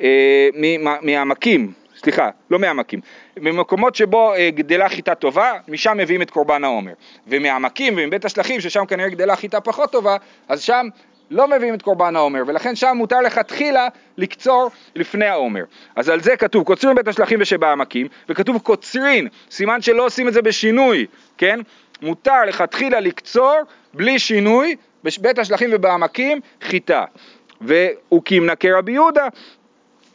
אה, 0.01 0.50
מ, 0.53 0.84
מה, 0.84 0.96
מהעמקים, 1.01 1.72
סליחה, 1.98 2.29
לא 2.51 2.60
מהעמקים, 2.60 3.00
ממקומות 3.38 3.96
שבו 3.96 4.34
אה, 4.34 4.50
גדלה 4.50 4.89
חיטה 4.89 5.15
טובה, 5.15 5.53
משם 5.68 5.98
מביאים 5.98 6.22
את 6.22 6.29
קורבן 6.29 6.63
העומר. 6.63 6.94
ומהעמקים 7.27 7.94
ומבית 7.98 8.25
השלכים, 8.25 8.62
ששם 8.62 8.86
כנראה 8.86 9.10
גדלה 9.10 9.36
חיטה 9.36 9.62
פחות 9.62 9.91
טובה, 9.91 10.18
אז 10.48 10.62
שם 10.62 10.88
לא 11.31 11.48
מביאים 11.48 11.74
את 11.74 11.81
קורבן 11.81 12.15
העומר, 12.15 12.43
ולכן 12.48 12.75
שם 12.75 12.93
מותר 12.95 13.21
לכתחילה 13.21 13.88
לקצור 14.17 14.69
לפני 14.95 15.25
העומר. 15.25 15.63
אז 15.95 16.09
על 16.09 16.21
זה 16.21 16.38
כתוב 16.38 16.63
קוצרין 16.63 16.95
בית 16.95 17.07
השלכים 17.07 17.39
ושבעמקים, 17.41 18.07
וכתוב 18.29 18.57
קוצרין, 18.57 19.27
סימן 19.51 19.81
שלא 19.81 20.05
עושים 20.05 20.27
את 20.27 20.33
זה 20.33 20.41
בשינוי, 20.41 21.05
כן? 21.38 21.59
מותר 22.01 22.45
לכתחילה 22.48 23.00
לקצור 23.00 23.55
בלי 23.93 24.19
שינוי 24.19 24.75
בבית 25.03 25.39
השלכים 25.39 25.69
ובעמקים 25.74 26.39
חיטה. 26.62 27.03
והוא 27.62 28.24
קימנה 28.24 28.55
כרבי 28.55 28.91
יהודה, 28.91 29.27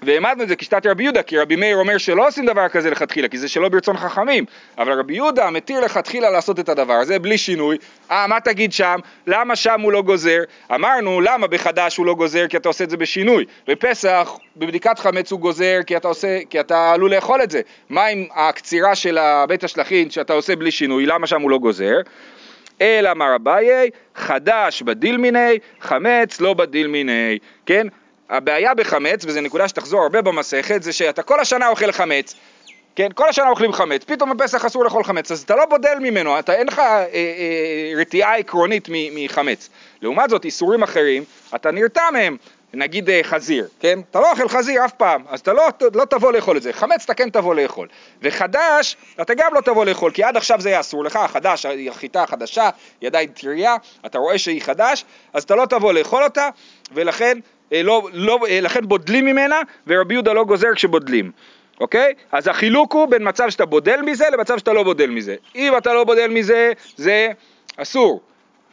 והעמדנו 0.05 0.43
את 0.43 0.49
זה 0.49 0.57
כשיטת 0.57 0.87
רבי 0.87 1.03
יהודה, 1.05 1.23
כי 1.23 1.39
רבי 1.39 1.57
מאיר 1.57 1.77
אומר 1.77 1.99
שלא 1.99 2.29
עושים 2.29 2.47
דבר 2.47 2.69
כזה 2.69 2.91
לכתחילה, 2.91 3.29
כי 3.29 3.39
זה 3.39 3.49
שלא 3.49 3.69
ברצון 3.69 3.97
חכמים, 3.97 4.45
אבל 4.79 4.99
רבי 4.99 5.15
יהודה 5.15 5.51
מתיר 5.51 5.81
לכתחילה 5.81 6.31
לעשות 6.31 6.61
את 6.61 6.69
הדבר 6.69 6.95
הזה 6.95 7.19
בלי 7.19 7.39
שינוי. 7.39 7.79
אה, 8.11 8.27
מה 8.27 8.41
תגיד 8.41 8.73
שם? 8.73 8.99
למה 9.27 9.57
שם 9.57 9.81
הוא 9.81 9.93
לא 9.93 10.03
גוזר? 10.03 10.39
אמרנו, 10.75 11.21
למה 11.21 11.47
בחדש 11.47 11.97
הוא 11.97 12.07
לא 12.07 12.15
גוזר? 12.15 12.47
כי 12.49 12.57
אתה 12.57 12.69
עושה 12.69 12.85
את 12.85 12.91
זה 12.91 12.97
בשינוי. 12.97 13.45
בפסח, 13.69 14.37
בבדיקת 14.57 14.99
חמץ 14.99 15.33
הוא 15.33 15.41
גוזר 15.41 15.81
כי 15.87 15.97
אתה, 15.97 16.09
עושה, 16.09 16.39
כי 16.51 16.61
אתה 16.61 16.93
עלול 16.93 17.15
לאכול 17.15 17.43
את 17.43 17.51
זה. 17.51 17.61
מה 17.91 18.07
עם 18.07 18.27
הקצירה 18.35 18.95
של 18.95 19.19
בית 19.49 19.65
השלכין 19.65 20.11
שאתה 20.11 20.33
עושה 20.33 20.57
בלי 20.57 20.71
שינוי? 20.71 21.07
למה 21.07 21.27
שם 21.27 21.41
הוא 21.41 21.51
לא 21.51 21.59
גוזר? 21.59 21.97
אלא 22.81 23.15
מר 23.15 23.37
אביי, 23.37 23.91
חדש 24.15 24.83
בדיל 24.83 25.17
מיני, 25.17 25.59
חמץ 25.81 26.41
לא 26.41 26.55
בדיל 26.55 26.87
מיני, 26.87 27.39
כן? 27.67 27.87
הבעיה 28.31 28.75
בחמץ, 28.75 29.25
וזו 29.25 29.41
נקודה 29.41 29.69
שתחזור 29.69 30.03
הרבה 30.03 30.23
במסכת, 30.23 30.83
זה 30.83 30.93
שאתה 30.93 31.23
כל 31.23 31.41
השנה 31.41 31.69
אוכל 31.69 31.93
חמץ, 31.93 32.35
כן, 32.97 33.09
כל 33.15 33.29
השנה 33.29 33.49
אוכלים 33.49 33.73
חמץ, 33.73 34.05
פתאום 34.05 34.37
בפסח 34.37 34.65
אסור 34.65 34.85
לאכול 34.85 35.05
חמץ, 35.05 35.33
אז 35.33 35.43
אתה 35.43 35.57
לא 35.57 35.67
בודל 35.67 35.99
ממנו, 36.01 36.39
אתה 36.39 36.53
אין 36.53 36.67
לך 36.67 36.79
אה, 36.79 37.07
אה, 37.13 37.93
רתיעה 37.97 38.37
עקרונית 38.37 38.89
מחמץ. 38.91 39.69
לעומת 40.03 40.31
זאת, 40.31 40.45
איסורים 40.45 40.83
אחרים, 40.83 41.25
אתה 41.55 41.71
נרתע 41.71 42.11
מהם, 42.13 42.37
נגיד 42.75 43.11
אה, 43.11 43.21
חזיר, 43.23 43.69
כן? 43.81 43.99
אתה 44.11 44.21
לא 44.21 44.31
אוכל 44.31 44.49
חזיר 44.49 44.85
אף 44.85 44.93
פעם, 44.93 45.25
אז 45.29 45.41
אתה 45.41 45.53
לא, 45.53 45.69
לא 45.95 46.05
תבוא 46.05 46.33
לאכול 46.33 46.57
את 46.57 46.63
זה. 46.63 46.73
חמץ 46.73 47.05
אתה 47.05 47.15
כן 47.15 47.31
תבוא 47.31 47.55
לאכול. 47.55 47.89
וחדש, 48.23 48.97
אתה 49.21 49.35
גם 49.35 49.55
לא 49.55 49.61
תבוא 49.61 49.85
לאכול, 49.85 50.11
כי 50.11 50.23
עד 50.23 50.37
עכשיו 50.37 50.61
זה 50.61 50.69
היה 50.69 50.81
אסור 50.81 51.05
לך, 51.05 51.17
החדש, 51.17 51.67
החיטה 51.91 52.23
החדשה, 52.23 52.71
היא 53.01 53.09
עדיין 53.09 53.29
טריה, 53.29 53.77
אתה 54.07 54.19
רואה 54.19 54.39
שהיא 54.39 54.63
חדש, 54.63 55.05
אז 55.33 55.43
אתה 55.43 55.55
לא 55.55 55.67
תבוא 55.67 55.93
לאכול 55.93 56.25
אותה, 56.25 56.49
ולכן 56.93 57.39
לא, 57.73 58.09
לא, 58.13 58.39
אה, 58.49 58.61
לכן 58.61 58.89
בודלים 58.89 59.25
ממנה, 59.25 59.61
ורבי 59.87 60.15
יהודה 60.15 60.33
לא 60.33 60.45
גוזר 60.45 60.75
כשבודלים. 60.75 61.31
אוקיי? 61.81 62.15
אז 62.33 62.49
החילוק 62.49 62.93
הוא 62.93 63.09
בין 63.09 63.29
מצב 63.29 63.51
שאתה 63.51 63.65
בודל 63.65 64.01
מזה 64.03 64.25
למצב 64.33 64.59
שאתה 64.59 64.73
לא 64.73 64.83
בודל 64.83 65.11
מזה. 65.11 65.37
אם 65.55 65.77
אתה 65.77 65.93
לא 65.93 66.05
בודל 66.05 66.29
מזה, 66.29 66.73
זה 66.97 67.29
אסור, 67.77 68.21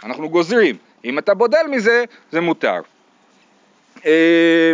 אנחנו 0.04 0.30
גוזרים. 0.30 0.76
אם 1.06 1.20
אתה 1.20 1.34
בודל 1.34 1.68
מזה, 1.70 2.04
זה 2.32 2.42
מותר. 2.42 2.80
אה, 4.06 4.74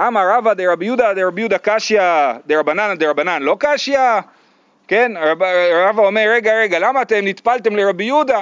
אמר 0.00 0.22
רבא 0.36 0.54
דרבי 0.54 0.84
יהודה 0.84 1.14
דרבי 1.14 1.40
יהודה 1.40 1.58
קשיא 1.58 2.02
דרבנן 2.46 2.94
דרבנן 2.98 3.42
לא 3.42 3.56
קשיא? 3.58 3.98
כן, 4.88 5.12
רבא 5.86 6.02
אומר 6.02 6.24
רגע 6.28 6.52
רגע 6.54 6.78
למה 6.78 7.02
אתם 7.02 7.20
נטפלתם 7.22 7.76
לרבי 7.76 8.04
יהודה? 8.04 8.40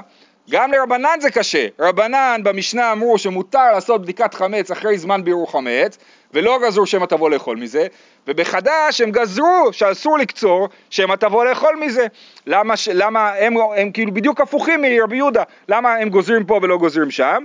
גם 0.50 0.72
לרבנן 0.72 1.20
זה 1.20 1.30
קשה. 1.30 1.66
רבנן 1.78 2.40
במשנה 2.44 2.92
אמרו 2.92 3.18
שמותר 3.18 3.72
לעשות 3.72 4.02
בדיקת 4.02 4.34
חמץ 4.34 4.70
אחרי 4.70 4.98
זמן 4.98 5.24
בירור 5.24 5.52
חמץ, 5.52 5.98
ולא 6.34 6.58
גזרו 6.62 6.86
שמא 6.86 7.04
תבוא 7.06 7.30
לאכול 7.30 7.56
מזה, 7.56 7.86
ובחדש 8.28 9.00
הם 9.00 9.10
גזרו 9.10 9.68
שאסור 9.72 10.18
לקצור 10.18 10.68
שמא 10.90 11.14
תבוא 11.14 11.44
לאכול 11.44 11.76
מזה. 11.76 12.06
למה, 12.46 12.74
למה 12.94 13.32
הם, 13.32 13.54
הם, 13.76 13.92
כאילו 13.92 14.14
בדיוק 14.14 14.40
הפוכים 14.40 14.82
מרבי 14.82 15.16
יהודה, 15.16 15.42
למה 15.68 15.94
הם 15.94 16.08
גוזרים 16.08 16.44
פה 16.44 16.58
ולא 16.62 16.76
גוזרים 16.76 17.10
שם? 17.10 17.44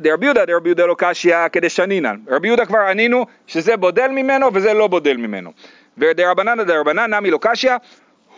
דרבי 0.00 0.26
יהודה 0.26 0.44
דרבי 0.44 0.68
יהודה 0.68 0.86
לא 0.86 0.94
קשיא 0.98 1.48
כדשנינן. 1.52 2.16
רבי 2.28 2.48
יהודה 2.48 2.66
כבר 2.66 2.78
ענינו 2.78 3.26
שזה 3.46 3.76
בודל 3.76 4.08
ממנו 4.08 4.54
וזה 4.54 4.74
לא 4.74 4.86
בודל 4.86 5.16
ממנו. 5.16 5.52
ודרבנן 5.98 6.62
דרבנן 6.62 7.14
נמי 7.14 7.30
לא 7.30 7.38
קשיא 7.40 7.72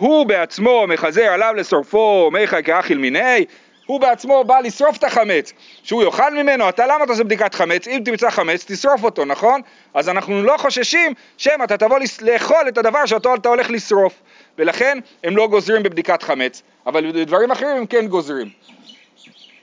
הוא 0.00 0.26
בעצמו 0.26 0.86
מחזר 0.88 1.26
עליו 1.26 1.54
לשורפו 1.56 2.30
מיכא 2.32 2.62
כאכיל 2.62 2.98
מיני, 2.98 3.44
הוא 3.86 4.00
בעצמו 4.00 4.44
בא 4.44 4.60
לשרוף 4.60 4.96
את 4.96 5.04
החמץ, 5.04 5.52
שהוא 5.82 6.02
יאכל 6.02 6.34
ממנו, 6.34 6.68
אתה 6.68 6.86
למה 6.86 7.04
אתה 7.04 7.12
עושה 7.12 7.24
בדיקת 7.24 7.54
חמץ? 7.54 7.88
אם 7.88 8.02
תמצא 8.04 8.30
חמץ, 8.30 8.64
תשרוף 8.68 9.04
אותו, 9.04 9.24
נכון? 9.24 9.60
אז 9.94 10.08
אנחנו 10.08 10.42
לא 10.42 10.56
חוששים 10.58 11.12
שמא 11.36 11.64
אתה 11.64 11.76
תבוא 11.76 11.98
לאכול 12.22 12.68
את 12.68 12.78
הדבר 12.78 13.06
שאותו 13.06 13.34
אתה 13.34 13.48
הולך 13.48 13.70
לשרוף, 13.70 14.12
ולכן 14.58 14.98
הם 15.24 15.36
לא 15.36 15.46
גוזרים 15.46 15.82
בבדיקת 15.82 16.22
חמץ, 16.22 16.62
אבל 16.86 17.12
בדברים 17.12 17.50
אחרים 17.50 17.76
הם 17.76 17.86
כן 17.86 18.06
גוזרים, 18.06 18.48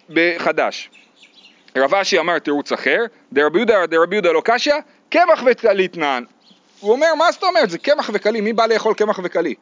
בחדש. 0.09 0.89
רב 1.77 1.95
אשי 1.95 2.19
אמר 2.19 2.39
תירוץ 2.39 2.71
אחר, 2.71 2.99
דרבי 3.33 3.59
יהודה 3.59 3.85
דרבי 3.85 4.15
יהודה 4.15 4.31
לא 4.31 4.41
קשיא, 4.45 4.73
קמח 5.09 5.43
וקלית 5.45 5.97
נען. 5.97 6.23
הוא 6.79 6.91
אומר, 6.91 7.15
מה 7.15 7.31
זאת 7.31 7.43
אומרת? 7.43 7.69
זה 7.69 7.77
קמח 7.77 8.09
וקלי, 8.13 8.41
מי 8.41 8.53
בא 8.53 8.65
לאכול 8.65 8.93
קמח 8.93 9.19
וקלי? 9.23 9.53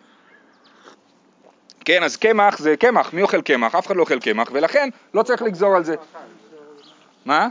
כן, 1.86 2.04
אז 2.04 2.18
קמח 2.18 2.58
זה 2.58 2.78
קמח, 2.78 3.14
מי 3.14 3.22
אוכל 3.22 3.42
קמח? 3.42 3.76
אף 3.76 3.88
אחד 3.88 3.96
לא 3.96 4.02
אוכל 4.02 4.20
קמח, 4.20 4.50
ולכן 4.52 4.90
לא 5.14 5.24
צריך 5.24 5.42
לגזור 5.42 5.76
על 5.76 5.84
זה. 5.84 5.96
מה? 7.26 7.48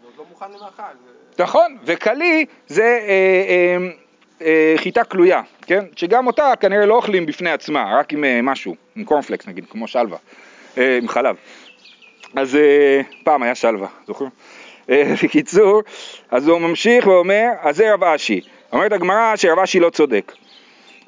זה 0.00 0.06
עוד 0.06 0.12
לא 0.18 0.24
מוכן 0.30 0.46
למאכל. 0.50 0.82
נכון, 1.38 1.76
וקלי 1.84 2.46
זה 2.66 2.82
אה, 2.82 3.08
אה, 3.08 3.76
אה, 4.46 4.74
חיטה 4.76 5.04
כלויה, 5.04 5.42
כן? 5.66 5.84
שגם 5.96 6.26
אותה 6.26 6.52
כנראה 6.60 6.86
לא 6.86 6.94
אוכלים 6.94 7.26
בפני 7.26 7.50
עצמה, 7.50 7.98
רק 7.98 8.12
עם 8.12 8.46
משהו, 8.46 8.74
עם 8.96 9.04
קורנפלקס 9.04 9.46
נגיד, 9.46 9.64
כמו 9.70 9.88
שלווה, 9.88 10.18
עם 10.76 11.08
חלב. 11.08 11.36
אז 12.36 12.58
פעם 13.24 13.42
היה 13.42 13.54
שלווה, 13.54 13.88
זוכרים? 14.06 14.30
בקיצור, 15.22 15.82
אז 16.30 16.48
הוא 16.48 16.58
ממשיך 16.58 17.06
ואומר, 17.06 17.46
אז 17.60 17.76
זה 17.76 17.94
רב 17.94 18.04
אשי. 18.04 18.40
אומרת 18.72 18.92
הגמרא 18.92 19.36
שרב 19.36 19.58
אשי 19.58 19.80
לא 19.80 19.90
צודק. 19.90 20.32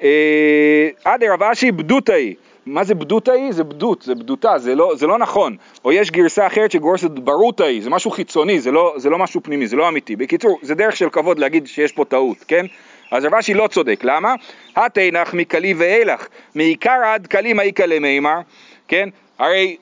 אה, 0.03 0.89
עד 1.05 1.23
רב 1.23 1.43
אשי 1.43 1.71
בדותאי. 1.71 2.35
מה 2.65 2.83
זה 2.83 2.95
בדותאי? 2.95 3.53
זה 3.53 3.63
בדות, 3.63 4.01
זה 4.01 4.15
בדותה, 4.15 4.57
זה 4.57 4.75
לא, 4.75 4.91
זה 4.95 5.07
לא 5.07 5.17
נכון. 5.17 5.57
או 5.85 5.91
יש 5.91 6.11
גרסה 6.11 6.47
אחרת 6.47 6.71
שגורסת 6.71 7.09
ברותאי, 7.09 7.81
זה 7.81 7.89
משהו 7.89 8.11
חיצוני, 8.11 8.59
זה 8.59 8.71
לא, 8.71 8.93
זה 8.97 9.09
לא 9.09 9.17
משהו 9.17 9.43
פנימי, 9.43 9.67
זה 9.67 9.75
לא 9.75 9.89
אמיתי. 9.89 10.15
בקיצור, 10.15 10.59
זה 10.61 10.75
דרך 10.75 10.95
של 10.95 11.09
כבוד 11.09 11.39
להגיד 11.39 11.67
שיש 11.67 11.91
פה 11.91 12.05
טעות, 12.05 12.37
כן? 12.47 12.65
אז 13.11 13.25
רבשי 13.25 13.53
לא 13.53 13.67
צודק, 13.67 13.99
למה? 14.03 14.35
התנח 14.75 15.33
מקלי 15.33 15.73
ואילך, 15.73 16.27
מעיקר 16.55 17.01
עד 17.05 17.27
קלי 17.27 17.53
מעיקה 17.53 17.85
למימר, 17.85 18.39
כן? 18.87 19.09
הרי 19.39 19.77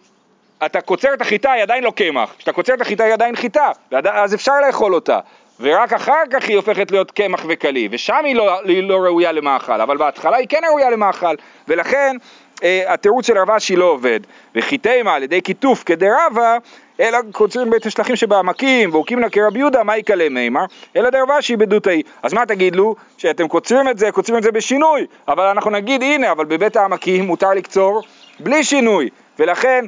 אתה 0.65 0.81
קוצר 0.81 1.13
את 1.13 1.21
החיטה, 1.21 1.51
היא 1.51 1.63
עדיין 1.63 1.83
לא 1.83 1.91
קמח. 1.91 2.35
כשאתה 2.37 2.51
קוצר 2.51 2.73
את 2.73 2.81
החיטה 2.81 3.03
היא 3.03 3.13
עדיין 3.13 3.35
חיטה, 3.35 3.71
אז 3.91 4.33
אפשר 4.33 4.53
לאכול 4.67 4.95
אותה. 4.95 5.19
ורק 5.59 5.93
אחר 5.93 6.21
כך 6.31 6.47
היא 6.47 6.55
הופכת 6.55 6.91
להיות 6.91 7.11
קמח 7.11 7.45
וקלי, 7.49 7.87
ושם 7.91 8.25
היא 8.25 8.35
לא, 8.35 8.61
היא 8.63 8.83
לא 8.83 8.97
ראויה 8.97 9.31
למאכל, 9.31 9.81
אבל 9.81 9.97
בהתחלה 9.97 10.37
היא 10.37 10.47
כן 10.47 10.61
ראויה 10.69 10.89
למאכל, 10.89 11.35
ולכן 11.67 12.15
אה, 12.63 12.93
התירוץ 12.93 13.27
של 13.27 13.37
רב 13.37 13.51
אשי 13.51 13.75
לא 13.75 13.85
עובד. 13.85 14.19
וחיתימה 14.55 15.13
על 15.15 15.23
ידי 15.23 15.41
כיתוף 15.41 15.83
כדרבה, 15.83 16.57
אלא 16.99 17.17
קוצרים 17.31 17.69
בית 17.69 17.85
השלכים 17.85 18.15
שבעמקים, 18.15 18.91
והוקים 18.91 19.19
לה 19.19 19.29
כרבי 19.29 19.59
יהודה, 19.59 19.83
מה 19.83 19.97
יקלה 19.97 20.29
מימר? 20.29 20.65
אלא 20.95 21.09
דרב 21.09 21.31
אשי 21.31 21.57
בדותאי. 21.57 22.01
אז 22.23 22.33
מה 22.33 22.45
תגיד 22.45 22.75
לו? 22.75 22.95
שאתם 23.17 23.47
קוצרים 23.47 23.89
את 23.89 23.97
זה, 23.97 24.11
קוצרים 24.11 24.37
את 24.37 24.43
זה 24.43 24.51
בשינוי, 24.51 25.05
אבל 25.27 25.47
אנחנו 25.47 25.71
נגיד 25.71 26.01
הנה, 26.01 26.31
אבל 26.31 26.45
בבית 26.45 26.75
העמקים 26.75 27.25
מותר 27.25 27.49
לקצור 27.49 28.01
בלי 28.39 28.63
שינוי, 28.63 29.09
ולכן 29.39 29.85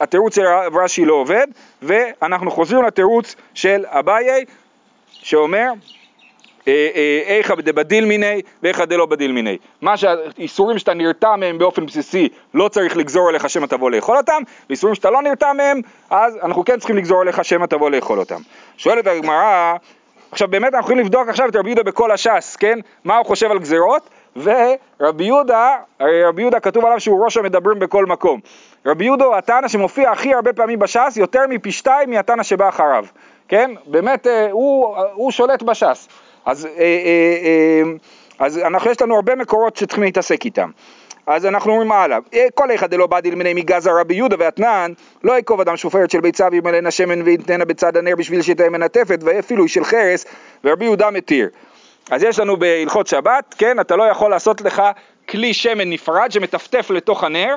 התירוץ 0.00 0.34
של 0.34 0.46
רב 0.46 0.78
אשי 0.78 1.04
לא 1.04 1.14
עובד, 1.14 1.46
ואנחנו 1.82 2.50
חוזרים 2.50 2.82
לתירוץ 2.84 3.34
של 3.54 3.84
אביי, 3.86 4.44
שאומר 5.12 5.72
איכא 7.26 7.54
דבדיל 7.54 8.04
מיני 8.04 8.40
ואיכא 8.62 8.84
דלא 8.84 9.06
בדיל 9.06 9.32
מיני. 9.32 9.58
מה 9.80 9.96
שהאיסורים 9.96 10.78
שאתה 10.78 10.94
נרתע 10.94 11.36
מהם 11.36 11.58
באופן 11.58 11.86
בסיסי 11.86 12.28
לא 12.54 12.68
צריך 12.68 12.96
לגזור 12.96 13.28
עליך 13.28 13.50
שמא 13.50 13.66
תבוא 13.66 13.90
לאכול 13.90 14.16
אותם, 14.16 14.42
ואיסורים 14.68 14.94
שאתה 14.94 15.10
לא 15.10 15.22
נרתע 15.22 15.52
מהם 15.52 15.80
אז 16.10 16.38
אנחנו 16.42 16.64
כן 16.64 16.78
צריכים 16.78 16.96
לגזור 16.96 17.20
עליך 17.20 17.44
שמא 17.44 17.66
תבוא 17.66 17.90
לאכול 17.90 18.18
אותם. 18.18 18.40
שואלת 18.76 19.06
הגמרא, 19.06 19.74
עכשיו 20.32 20.48
באמת 20.48 20.74
אנחנו 20.74 20.80
יכולים 20.80 21.04
לבדוק 21.04 21.28
עכשיו 21.28 21.48
את 21.48 21.56
רבי 21.56 21.68
יהודה 21.68 21.82
בכל 21.82 22.10
הש"ס, 22.10 22.56
כן? 22.56 22.78
מה 23.04 23.16
הוא 23.16 23.26
חושב 23.26 23.50
על 23.50 23.58
גזירות? 23.58 24.08
ורבי 24.36 25.24
יהודה, 25.24 25.76
הרי 26.00 26.24
רבי 26.24 26.42
יהודה 26.42 26.60
כתוב 26.60 26.84
עליו 26.84 27.00
שהוא 27.00 27.24
ראש 27.24 27.36
המדברים 27.36 27.78
בכל 27.78 28.06
מקום. 28.06 28.40
רבי 28.86 29.04
יהודה 29.04 29.24
הוא 29.24 29.36
התנא 29.36 29.68
שמופיע 29.68 30.10
הכי 30.10 30.34
הרבה 30.34 30.52
פעמים 30.52 30.78
בש"ס, 30.78 31.16
יותר 31.16 31.40
מפי 31.48 31.72
שתיים 31.72 32.10
מהתנא 32.10 32.42
שבא 32.42 32.68
אחריו, 32.68 33.04
כן? 33.48 33.70
באמת, 33.86 34.26
אה, 34.26 34.50
הוא, 34.50 34.96
הוא 35.12 35.30
שולט 35.30 35.62
בש"ס. 35.62 36.08
אז, 36.46 36.66
אה, 36.66 36.70
אה, 36.70 36.84
אה, 37.44 37.82
אז 38.38 38.58
אנחנו, 38.58 38.90
יש 38.90 39.02
לנו 39.02 39.14
הרבה 39.14 39.34
מקורות 39.34 39.76
שצריכים 39.76 40.04
להתעסק 40.04 40.44
איתם. 40.44 40.70
אז 41.26 41.46
אנחנו 41.46 41.72
אומרים 41.72 41.92
הלאה, 41.92 42.18
אה, 42.34 42.46
כל 42.54 42.70
איכא 42.70 42.86
דלא 42.86 43.06
בא 43.06 43.20
דילמיני 43.20 43.54
מגזר 43.54 43.90
רבי 44.00 44.14
יהודה 44.14 44.36
ואתנן, 44.38 44.92
לא 45.24 45.38
יקוב 45.38 45.60
אדם 45.60 45.76
שופרת 45.76 46.10
של 46.10 46.20
ביצה 46.20 46.48
וימלאנה 46.52 46.90
שמן 46.90 47.22
ויתננה 47.22 47.64
בצד 47.64 47.96
הנר 47.96 48.16
בשביל 48.16 48.42
שתהיה 48.42 48.70
מנטפת, 48.70 49.18
ואפילו 49.22 49.68
של 49.68 49.84
חרס, 49.84 50.24
ורבי 50.64 50.84
יהודה 50.84 51.10
מתיר. 51.10 51.48
אז 52.10 52.22
יש 52.22 52.38
לנו 52.38 52.56
בהלכות 52.56 53.06
שבת, 53.06 53.54
כן, 53.58 53.80
אתה 53.80 53.96
לא 53.96 54.02
יכול 54.02 54.30
לעשות 54.30 54.60
לך 54.60 54.82
כלי 55.28 55.54
שמן 55.54 55.90
נפרד 55.90 56.32
שמטפטף 56.32 56.90
לתוך 56.90 57.24
הנר, 57.24 57.54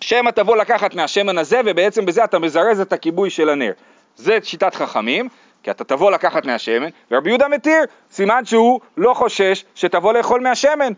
שמא 0.00 0.30
תבוא 0.30 0.56
לקחת 0.56 0.94
מהשמן 0.94 1.38
הזה, 1.38 1.60
ובעצם 1.64 2.06
בזה 2.06 2.24
אתה 2.24 2.38
מזרז 2.38 2.80
את 2.80 2.92
הכיבוי 2.92 3.30
של 3.30 3.48
הנר. 3.48 3.72
זה 4.16 4.38
שיטת 4.42 4.74
חכמים, 4.74 5.28
כי 5.62 5.70
אתה 5.70 5.84
תבוא 5.84 6.10
לקחת 6.10 6.46
מהשמן, 6.46 6.88
ורבי 7.10 7.30
יהודה 7.30 7.48
מתיר, 7.48 7.84
סימן 8.10 8.44
שהוא 8.44 8.80
לא 8.96 9.14
חושש 9.14 9.64
שתבוא 9.74 10.12
לאכול 10.12 10.40
מהשמן. 10.40 10.92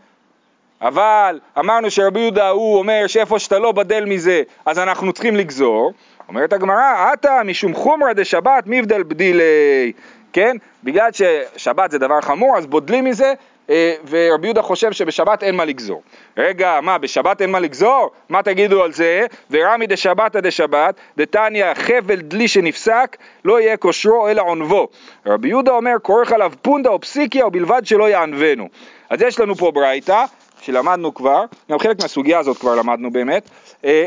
אבל 0.81 1.41
אמרנו 1.59 1.91
שרבי 1.91 2.21
יהודה 2.21 2.49
הוא 2.49 2.79
אומר 2.79 3.07
שאיפה 3.07 3.39
שאתה 3.39 3.59
לא 3.59 3.73
בדל 3.73 4.05
מזה, 4.05 4.43
אז 4.67 4.79
אנחנו 4.79 5.13
צריכים 5.13 5.37
לגזור. 5.37 5.93
אומרת 6.29 6.53
הגמרא, 6.53 7.11
עתה 7.13 7.41
משום 7.45 7.75
חומרא 7.75 8.13
דשבת 8.13 8.65
מבדל 8.67 9.03
בדילי. 9.03 9.93
כן? 10.33 10.57
בגלל 10.85 11.11
ששבת 11.13 11.91
זה 11.91 11.99
דבר 11.99 12.21
חמור, 12.21 12.57
אז 12.59 12.67
בודלים 12.67 13.05
מזה, 13.05 13.35
אה, 13.71 13.95
ורבי 14.09 14.47
יהודה 14.47 14.63
חושב 14.63 14.93
שבשבת 14.93 15.43
אין 15.43 15.57
מה 15.57 15.65
לגזור. 15.65 16.03
רגע, 16.37 16.79
מה, 16.83 16.99
בשבת 16.99 17.43
אין 17.43 17.51
מה 17.51 17.61
לגזור? 17.61 18.11
מה 18.29 18.43
תגידו 18.43 18.83
על 18.83 18.93
זה? 18.93 19.27
ורמי 19.51 19.87
דשבתא 19.87 20.41
דשבת, 20.41 20.95
דתניא 21.17 21.75
חבל 21.75 22.17
דלי 22.17 22.49
שנפסק, 22.49 23.17
לא 23.45 23.61
יהיה 23.61 23.77
כושרו 23.77 24.29
אלא 24.29 24.43
עונבו. 24.43 24.89
רבי 25.27 25.49
יהודה 25.49 25.73
אומר, 25.73 25.95
כורך 26.03 26.33
עליו 26.33 26.53
פונדה 26.63 26.91
או 26.91 27.01
פסיקיה, 27.01 27.47
ובלבד 27.47 27.83
שלא 27.85 28.09
יענבנו. 28.11 28.69
אז 29.11 29.23
יש 29.23 29.41
לנו 29.41 29.55
פה 29.55 29.71
ברייתא, 29.71 30.25
שלמדנו 30.61 31.15
כבר, 31.15 31.45
גם 31.71 31.79
חלק 31.79 32.03
מהסוגיה 32.03 32.39
הזאת 32.39 32.59
כבר 32.59 32.75
למדנו 32.75 33.11
באמת, 33.11 33.51
אה, 33.85 34.07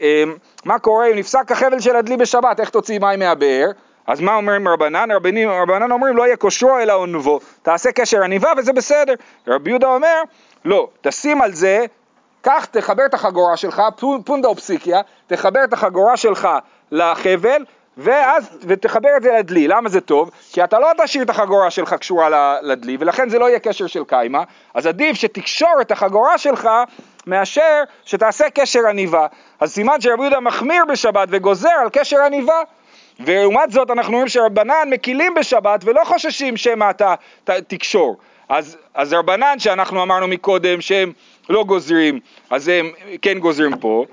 אה, 0.00 0.24
מה 0.64 0.78
קורה 0.78 1.06
אם 1.10 1.16
נפסק 1.16 1.52
החבל 1.52 1.80
של 1.80 1.96
הדלי 1.96 2.16
בשבת, 2.16 2.60
איך 2.60 2.70
תוציא 2.70 2.98
מים 2.98 3.18
מהבאר? 3.18 3.70
אז 4.08 4.20
מה 4.20 4.34
אומרים 4.34 4.68
רבנן? 4.68 5.10
רבנים, 5.10 5.50
רבנן 5.50 5.92
אומרים 5.92 6.16
לא 6.16 6.26
יהיה 6.26 6.36
כושרו 6.36 6.78
אלא 6.78 6.92
עונבו, 6.92 7.40
תעשה 7.62 7.92
קשר 7.92 8.22
עניבה 8.22 8.52
וזה 8.56 8.72
בסדר. 8.72 9.14
רבי 9.48 9.70
יהודה 9.70 9.86
אומר, 9.86 10.22
לא, 10.64 10.88
תשים 11.00 11.42
על 11.42 11.52
זה, 11.52 11.86
קח, 12.42 12.64
תחבר 12.64 13.06
את 13.06 13.14
החגורה 13.14 13.56
שלך, 13.56 13.82
פונדה 14.24 14.48
או 14.48 14.56
פסיקיה, 14.56 15.00
תחבר 15.26 15.64
את 15.64 15.72
החגורה 15.72 16.16
שלך 16.16 16.48
לחבל, 16.92 17.64
ואז, 17.96 18.58
ותחבר 18.62 19.08
את 19.16 19.22
זה 19.22 19.32
לדלי, 19.32 19.68
למה 19.68 19.88
זה 19.88 20.00
טוב? 20.00 20.30
כי 20.52 20.64
אתה 20.64 20.78
לא 20.78 20.88
תשאיר 21.04 21.22
את 21.22 21.30
החגורה 21.30 21.70
שלך 21.70 21.94
קשורה 21.94 22.56
לדלי, 22.62 22.96
ולכן 23.00 23.28
זה 23.28 23.38
לא 23.38 23.48
יהיה 23.48 23.58
קשר 23.58 23.86
של 23.86 24.04
קיימא, 24.04 24.42
אז 24.74 24.86
עדיף 24.86 25.16
שתקשור 25.16 25.80
את 25.80 25.90
החגורה 25.90 26.38
שלך 26.38 26.68
מאשר 27.26 27.82
שתעשה 28.04 28.50
קשר 28.50 28.80
עניבה. 28.90 29.26
אז 29.60 29.72
סימן 29.72 30.00
שרבי 30.00 30.22
יהודה 30.22 30.40
מחמיר 30.40 30.84
בשבת 30.84 31.28
וגוזר 31.30 31.68
על 31.82 31.88
קשר 31.92 32.20
עניבה. 32.20 32.62
ולעומת 33.20 33.70
זאת 33.70 33.90
אנחנו 33.90 34.12
רואים 34.12 34.28
שרבנן 34.28 34.88
מקילים 34.90 35.34
בשבת 35.34 35.80
ולא 35.84 36.02
חוששים 36.04 36.56
שמא 36.56 36.90
אתה 36.90 37.14
תקשור. 37.66 38.16
אז, 38.48 38.76
אז 38.94 39.12
רבנן 39.12 39.58
שאנחנו 39.58 40.02
אמרנו 40.02 40.28
מקודם 40.28 40.80
שהם 40.80 41.12
לא 41.48 41.64
גוזרים, 41.64 42.20
אז 42.50 42.68
הם 42.68 42.90
כן 43.22 43.38
גוזרים 43.38 43.78
פה, 43.78 44.04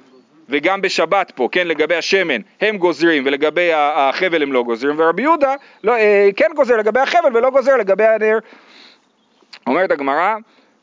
וגם 0.49 0.81
בשבת 0.81 1.31
פה, 1.35 1.49
כן, 1.51 1.67
לגבי 1.67 1.95
השמן, 1.95 2.41
הם 2.61 2.77
גוזרים 2.77 3.23
ולגבי 3.25 3.69
החבל 3.73 4.43
הם 4.43 4.53
לא 4.53 4.63
גוזרים, 4.63 4.95
ורבי 4.99 5.21
יהודה 5.21 5.55
לא, 5.83 5.95
אה, 5.95 6.29
כן 6.35 6.51
גוזר 6.55 6.77
לגבי 6.77 6.99
החבל 6.99 7.37
ולא 7.37 7.49
גוזר 7.49 7.75
לגבי 7.75 8.05
הנר. 8.05 8.39
אומרת 9.67 9.91
הגמרא, 9.91 10.35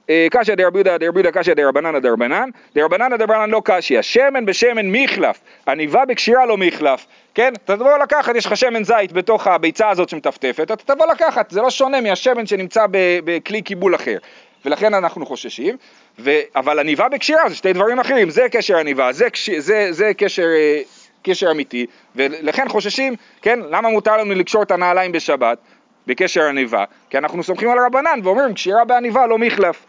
קשיא 0.06 0.54
דרבי 0.54 0.78
יהודה 0.78 0.98
דרבי 0.98 1.20
יהודה 1.20 1.40
קשיא 1.40 1.54
דרבנן 1.54 1.98
דרבנן, 1.98 2.48
דרבנן 2.74 3.16
דרבנן 3.16 3.50
לא 3.50 3.62
קשיא, 3.64 4.02
שמן 4.02 4.46
בשמן 4.46 4.86
מחלף, 4.92 5.40
עניבה 5.68 6.04
בקשירה 6.04 6.46
לא 6.46 6.56
מחלף, 6.56 7.06
כן? 7.34 7.52
אתה 7.64 7.76
תבוא 7.76 7.98
לקחת, 7.98 8.36
יש 8.36 8.46
לך 8.46 8.56
שמן 8.56 8.84
זית 8.84 9.12
בתוך 9.12 9.46
הביצה 9.46 9.90
הזאת 9.90 10.08
שמטפטפת, 10.08 10.70
אתה 10.72 10.94
תבוא 10.94 11.06
לקחת, 11.06 11.50
זה 11.50 11.60
לא 11.60 11.70
שונה 11.70 12.00
מהשמן 12.00 12.46
שנמצא 12.46 12.86
בכלי 13.24 13.62
קיבול 13.62 13.94
אחר, 13.94 14.18
ולכן 14.64 14.94
אנחנו 14.94 15.26
חוששים, 15.26 15.76
ו... 16.18 16.30
אבל 16.56 16.78
עניבה 16.78 17.08
בקשירה 17.08 17.48
זה 17.48 17.54
שתי 17.54 17.72
דברים 17.72 18.00
אחרים, 18.00 18.30
זה 18.30 18.46
קשר 18.50 18.76
עניבה, 18.76 19.12
זה, 19.12 19.30
קש... 19.30 19.50
זה, 19.50 19.88
זה 19.90 20.12
קשר, 20.16 20.46
אה, 20.56 20.80
קשר 21.22 21.50
אמיתי, 21.50 21.86
ולכן 22.16 22.68
חוששים, 22.68 23.14
כן? 23.42 23.58
למה 23.70 23.88
מותר 23.88 24.16
לנו 24.16 24.34
לקשור 24.34 24.62
את 24.62 24.70
הנעליים 24.70 25.12
בשבת? 25.12 25.58
בקשר 26.06 26.42
עניבה, 26.42 26.84
כי 27.10 27.18
אנחנו 27.18 27.42
סומכים 27.42 27.70
על 27.70 27.78
רבנן 27.78 28.20
ואומרים 28.22 28.54
קשירה 28.54 28.84
בעניבה 28.84 29.26
לא 29.26 29.38
מחלף. 29.38 29.86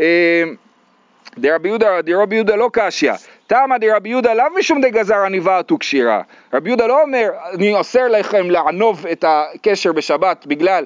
אה, 0.00 0.44
דרבי 1.38 1.68
יהודה, 1.68 2.02
דרבי 2.02 2.36
יהודה 2.36 2.56
לא 2.56 2.70
קשיא, 2.72 3.12
תמא 3.46 3.78
דרבי 3.78 4.08
יהודה 4.08 4.34
לאו 4.34 4.44
משום 4.58 4.80
דגזר 4.80 5.16
עניבה 5.16 5.58
עטו 5.58 5.78
קשירה. 5.78 6.20
רבי 6.54 6.70
יהודה 6.70 6.86
לא 6.86 7.02
אומר, 7.02 7.28
אני 7.54 7.74
אוסר 7.74 8.08
לכם 8.08 8.50
לענוב 8.50 9.06
את 9.06 9.24
הקשר 9.28 9.92
בשבת 9.92 10.46
בגלל 10.46 10.84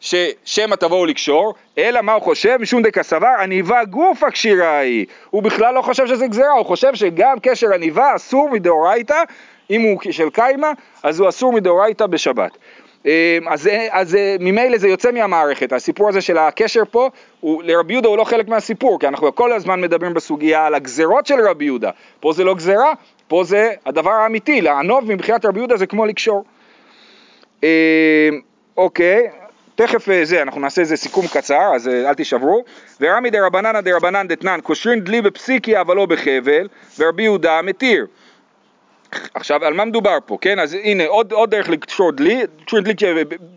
ששמא 0.00 0.74
תבואו 0.74 1.06
לקשור, 1.06 1.54
אלא 1.78 2.00
מה 2.00 2.12
הוא 2.12 2.22
חושב? 2.22 2.56
משום 2.60 2.82
דקסבר 2.82 3.34
עניבה 3.40 3.84
גוף 3.84 4.24
הקשירה 4.24 4.78
היא. 4.78 5.06
הוא 5.30 5.42
בכלל 5.42 5.74
לא 5.74 5.82
חושב 5.82 6.06
שזה 6.06 6.26
גזירה, 6.26 6.52
הוא 6.52 6.66
חושב 6.66 6.94
שגם 6.94 7.36
קשר 7.42 7.74
עניבה 7.74 8.16
אסור 8.16 8.50
מדאורייתא, 8.50 9.22
אם 9.70 9.80
הוא 9.80 10.00
של 10.10 10.30
קיימא, 10.30 10.68
אז 11.02 11.20
הוא 11.20 11.28
אסור 11.28 11.52
מדאורייתא 11.52 12.06
בשבת. 12.06 12.58
אמ, 13.06 13.10
אז, 13.48 13.68
אז 13.90 14.16
ממילא 14.40 14.78
זה 14.78 14.88
יוצא 14.88 15.10
מהמערכת, 15.10 15.72
הסיפור 15.72 16.08
הזה 16.08 16.20
של 16.20 16.38
הקשר 16.38 16.82
פה, 16.90 17.08
הוא, 17.40 17.62
לרבי 17.62 17.92
יהודה 17.92 18.08
הוא 18.08 18.16
לא 18.18 18.24
חלק 18.24 18.48
מהסיפור, 18.48 19.00
כי 19.00 19.08
אנחנו 19.08 19.34
כל 19.34 19.52
הזמן 19.52 19.80
מדברים 19.80 20.14
בסוגיה 20.14 20.66
על 20.66 20.74
הגזרות 20.74 21.26
של 21.26 21.40
רבי 21.48 21.64
יהודה, 21.64 21.90
פה 22.20 22.32
זה 22.32 22.44
לא 22.44 22.54
גזרה, 22.54 22.92
פה 23.28 23.44
זה 23.44 23.72
הדבר 23.86 24.10
האמיתי, 24.10 24.60
לענוב 24.60 25.12
מבחינת 25.12 25.44
רבי 25.44 25.58
יהודה 25.58 25.76
זה 25.76 25.86
כמו 25.86 26.06
לקשור. 26.06 26.44
אמ, 27.62 27.68
אוקיי, 28.76 29.28
תכף 29.74 30.08
אה, 30.08 30.24
זה, 30.24 30.42
אנחנו 30.42 30.60
נעשה 30.60 30.80
איזה 30.80 30.96
סיכום 30.96 31.26
קצר, 31.26 31.74
אז 31.74 31.88
אה, 31.88 32.08
אל 32.08 32.14
תישברו. 32.14 32.64
ורמי 33.00 33.30
דרבננה 33.30 33.80
דרבנן 33.80 34.28
דתנן, 34.28 34.60
קושרין 34.62 35.00
דלי 35.00 35.22
בפסיקי 35.22 35.80
אבל 35.80 35.96
לא 35.96 36.06
בחבל, 36.06 36.68
ורבי 36.98 37.22
יהודה 37.22 37.62
מתיר. 37.62 38.06
עכשיו, 39.34 39.64
על 39.64 39.74
מה 39.74 39.84
מדובר 39.84 40.18
פה, 40.26 40.38
כן? 40.40 40.58
אז 40.58 40.76
הנה, 40.82 41.06
עוד, 41.06 41.32
עוד 41.32 41.50
דרך 41.50 41.68
לקשור 41.68 42.12
דלי, 42.12 42.42
לקשור 42.60 42.80
דלי, 42.80 42.94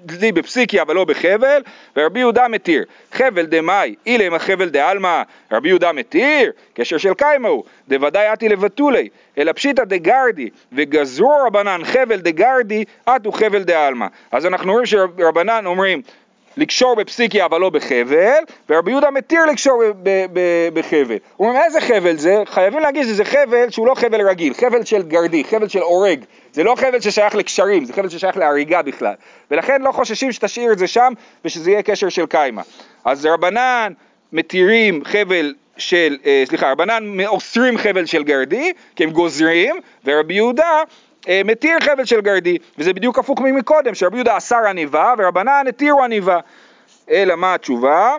דלי 0.06 0.32
בפסיקיה 0.32 0.82
אבל 0.82 0.96
לא 0.96 1.06
בחבל, 1.06 1.62
ורבי 1.98 2.20
יהודה 2.20 2.48
מתיר. 2.48 2.84
חבל 3.12 3.46
דמאי, 3.46 3.96
אילם 4.06 4.34
החבל 4.34 4.70
דעלמא, 4.70 5.22
רבי 5.52 5.70
יהודה 5.70 5.92
מתיר, 5.92 6.52
קשר 6.74 6.98
של 6.98 7.14
קיימה 7.14 7.50
הוא, 7.50 7.64
דוודאי 7.88 8.34
אתי 8.34 8.50
לבתולי, 8.50 9.10
אלא 9.38 9.52
פשיטא 9.52 9.84
דגרדי, 9.84 10.50
וגזרו 10.74 11.34
רבנן 11.48 11.82
חבל 11.84 12.20
דגרדי, 12.20 12.84
אתו 13.16 13.32
חבל 13.32 13.64
דעלמא. 13.64 14.08
אז 14.32 14.46
אנחנו 14.46 14.72
רואים 14.72 14.86
שרבנן 14.86 15.66
אומרים, 15.66 16.02
לקשור 16.58 16.96
בפסיקיה 16.96 17.46
אבל 17.46 17.62
לא 17.62 17.70
בחבל, 17.70 18.40
ורבי 18.70 18.92
יהודה 18.92 19.12
מתיר 19.12 19.46
לקשור 19.46 19.84
בחבל. 20.74 21.18
הוא 21.38 21.50
אומר 21.50 21.62
איזה 21.66 21.82
חבל 21.82 22.18
זה? 22.18 22.44
חייבים 22.46 22.80
להגיד 22.80 23.04
שזה 23.04 23.26
חבל 23.26 23.70
שהוא 23.70 23.88
לא 23.88 23.96
חבל 23.96 24.30
רגיל, 24.30 24.54
חבל 24.54 24.86
של 24.86 25.02
גרדי, 25.02 25.44
חבל 25.44 25.68
של 25.68 25.82
אורג. 25.82 26.20
זה 26.54 26.64
לא 26.64 26.76
חבל 26.76 27.00
ששייך 27.00 27.36
לקשרים, 27.36 27.86
זה 27.86 27.94
חבל 27.94 28.10
ששייך 28.10 28.38
להריגה 28.38 28.82
בכלל. 28.82 29.14
ולכן 29.52 29.82
לא 29.82 29.92
חוששים 29.92 30.32
שתשאיר 30.32 30.72
את 30.72 30.78
זה 30.78 30.88
שם 30.88 31.14
ושזה 31.46 31.72
יהיה 31.72 31.82
קשר 31.82 32.10
של 32.10 32.26
קיימא. 32.26 32.62
אז 33.06 33.26
רבנן 33.26 33.94
מתירים 34.34 35.02
חבל 35.06 35.54
של, 35.78 36.18
אה, 36.26 36.44
סליחה, 36.46 36.72
רבנן 36.72 37.26
אוסרים 37.26 37.78
חבל 37.78 38.06
של 38.06 38.24
גרדי, 38.24 38.74
כי 38.96 39.04
הם 39.04 39.10
גוזרים, 39.10 39.76
ורבי 40.06 40.34
יהודה 40.34 40.84
מתיר 41.46 41.80
חבל 41.80 42.06
של 42.06 42.22
גרדי, 42.22 42.58
וזה 42.78 42.94
בדיוק 42.94 43.20
הפוך 43.20 43.42
ממקודם, 43.42 43.96
שרבי 43.96 44.18
יהודה 44.18 44.38
אסר 44.38 44.68
עניבה 44.70 45.14
ורבנן 45.18 45.66
התירו 45.70 46.04
עניבה. 46.04 46.40
אלא 47.10 47.36
מה 47.36 47.54
התשובה? 47.54 48.16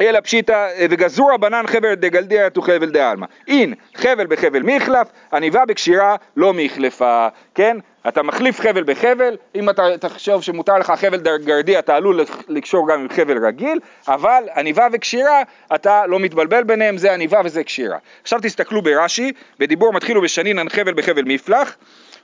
אלא 0.00 0.20
פשיטא 0.20 0.68
וגזרו 0.90 1.26
רבנן 1.26 1.66
חבל 1.66 1.94
דגלדיה 1.94 2.50
תו 2.50 2.62
חבל 2.62 2.90
דעלמא. 2.90 3.26
אין 3.48 3.74
חבל 3.94 4.26
בחבל 4.26 4.62
מחלף, 4.62 5.08
עניבה 5.32 5.64
בקשירה 5.64 6.16
לא 6.36 6.52
מחלפה, 6.54 7.28
כן? 7.54 7.76
אתה 8.08 8.22
מחליף 8.22 8.60
חבל 8.60 8.82
בחבל, 8.82 9.36
אם 9.54 9.70
אתה 9.70 9.98
תחשוב 10.00 10.42
שמותר 10.42 10.78
לך 10.78 10.92
חבל 10.96 11.20
גרדי 11.44 11.78
אתה 11.78 11.96
עלול 11.96 12.20
לקשור 12.48 12.88
גם 12.88 13.00
עם 13.00 13.08
חבל 13.08 13.46
רגיל, 13.46 13.80
אבל 14.08 14.44
עניבה 14.56 14.86
וקשירה 14.92 15.42
אתה 15.74 16.06
לא 16.06 16.18
מתבלבל 16.18 16.64
ביניהם, 16.64 16.98
זה 16.98 17.14
עניבה 17.14 17.40
וזה 17.44 17.64
קשירה. 17.64 17.98
עכשיו 18.22 18.38
תסתכלו 18.42 18.82
ברש"י, 18.82 19.32
בדיבור 19.58 19.92
מתחילו 19.92 20.22
בשנינן 20.22 20.68
חבל 20.68 20.94
בחבל 20.94 21.22
מפלח, 21.24 21.76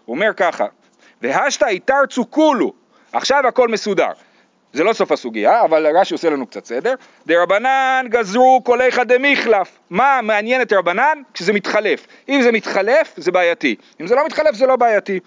הוא 0.04 0.14
אומר 0.14 0.32
ככה, 0.36 0.66
והשתא 1.22 1.64
איתרצו 1.64 2.30
כולו, 2.30 2.72
עכשיו 3.12 3.46
הכל 3.46 3.68
מסודר. 3.68 4.10
זה 4.72 4.84
לא 4.84 4.92
סוף 4.92 5.12
הסוגיה, 5.12 5.64
אבל 5.64 5.96
רש"י 5.96 6.14
עושה 6.14 6.30
לנו 6.30 6.46
קצת 6.46 6.64
סדר. 6.64 6.94
דרבנן 7.26 8.06
גזרו 8.08 8.62
איכא 8.80 9.04
דמיחלף. 9.04 9.78
מה 9.90 10.20
מעניין 10.22 10.62
את 10.62 10.72
רבנן? 10.72 11.22
כשזה 11.34 11.52
מתחלף. 11.52 12.06
אם 12.28 12.42
זה 12.42 12.52
מתחלף, 12.52 13.14
זה 13.16 13.32
בעייתי. 13.32 13.76
אם 14.00 14.06
זה 14.06 14.14
לא 14.14 14.26
מתחלף, 14.26 14.54
זה 14.54 14.66
לא 14.66 14.76
בעייתי. 14.76 15.20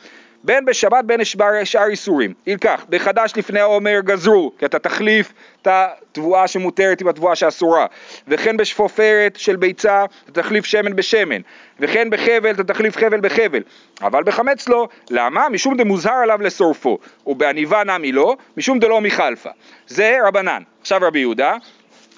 בין 0.47 0.65
בשבת 0.65 1.05
בין 1.05 1.19
שאר 1.63 1.87
איסורים. 1.87 2.33
ילקח, 2.47 2.85
בחדש 2.89 3.33
לפני 3.35 3.59
העומר 3.59 3.99
גזרו, 4.03 4.51
כי 4.59 4.65
אתה 4.65 4.79
תחליף 4.79 5.33
את 5.61 5.67
התבואה 5.71 6.47
שמותרת 6.47 7.01
עם 7.01 7.07
התבואה 7.07 7.35
שאסורה. 7.35 7.85
וכן 8.27 8.57
בשפופרת 8.57 9.35
של 9.35 9.55
ביצה, 9.55 10.05
אתה 10.29 10.41
תחליף 10.41 10.65
שמן 10.65 10.95
בשמן. 10.95 11.41
וכן 11.79 12.09
בחבל, 12.09 12.51
אתה 12.51 12.63
תחליף 12.63 12.97
חבל 12.97 13.19
בחבל. 13.19 13.61
אבל 14.01 14.23
בחמץ 14.23 14.69
לא. 14.69 14.87
למה? 15.09 15.49
משום 15.49 15.77
דמוזהר 15.77 16.17
עליו 16.23 16.41
לשורפו. 16.41 16.97
ובעניבה 17.27 17.83
נמי 17.83 18.11
לא, 18.11 18.37
משום 18.57 18.79
דלא 18.79 19.01
מחלפה. 19.01 19.49
זה 19.87 20.17
רבנן. 20.27 20.61
עכשיו 20.81 20.99
רבי 21.03 21.19
יהודה. 21.19 21.55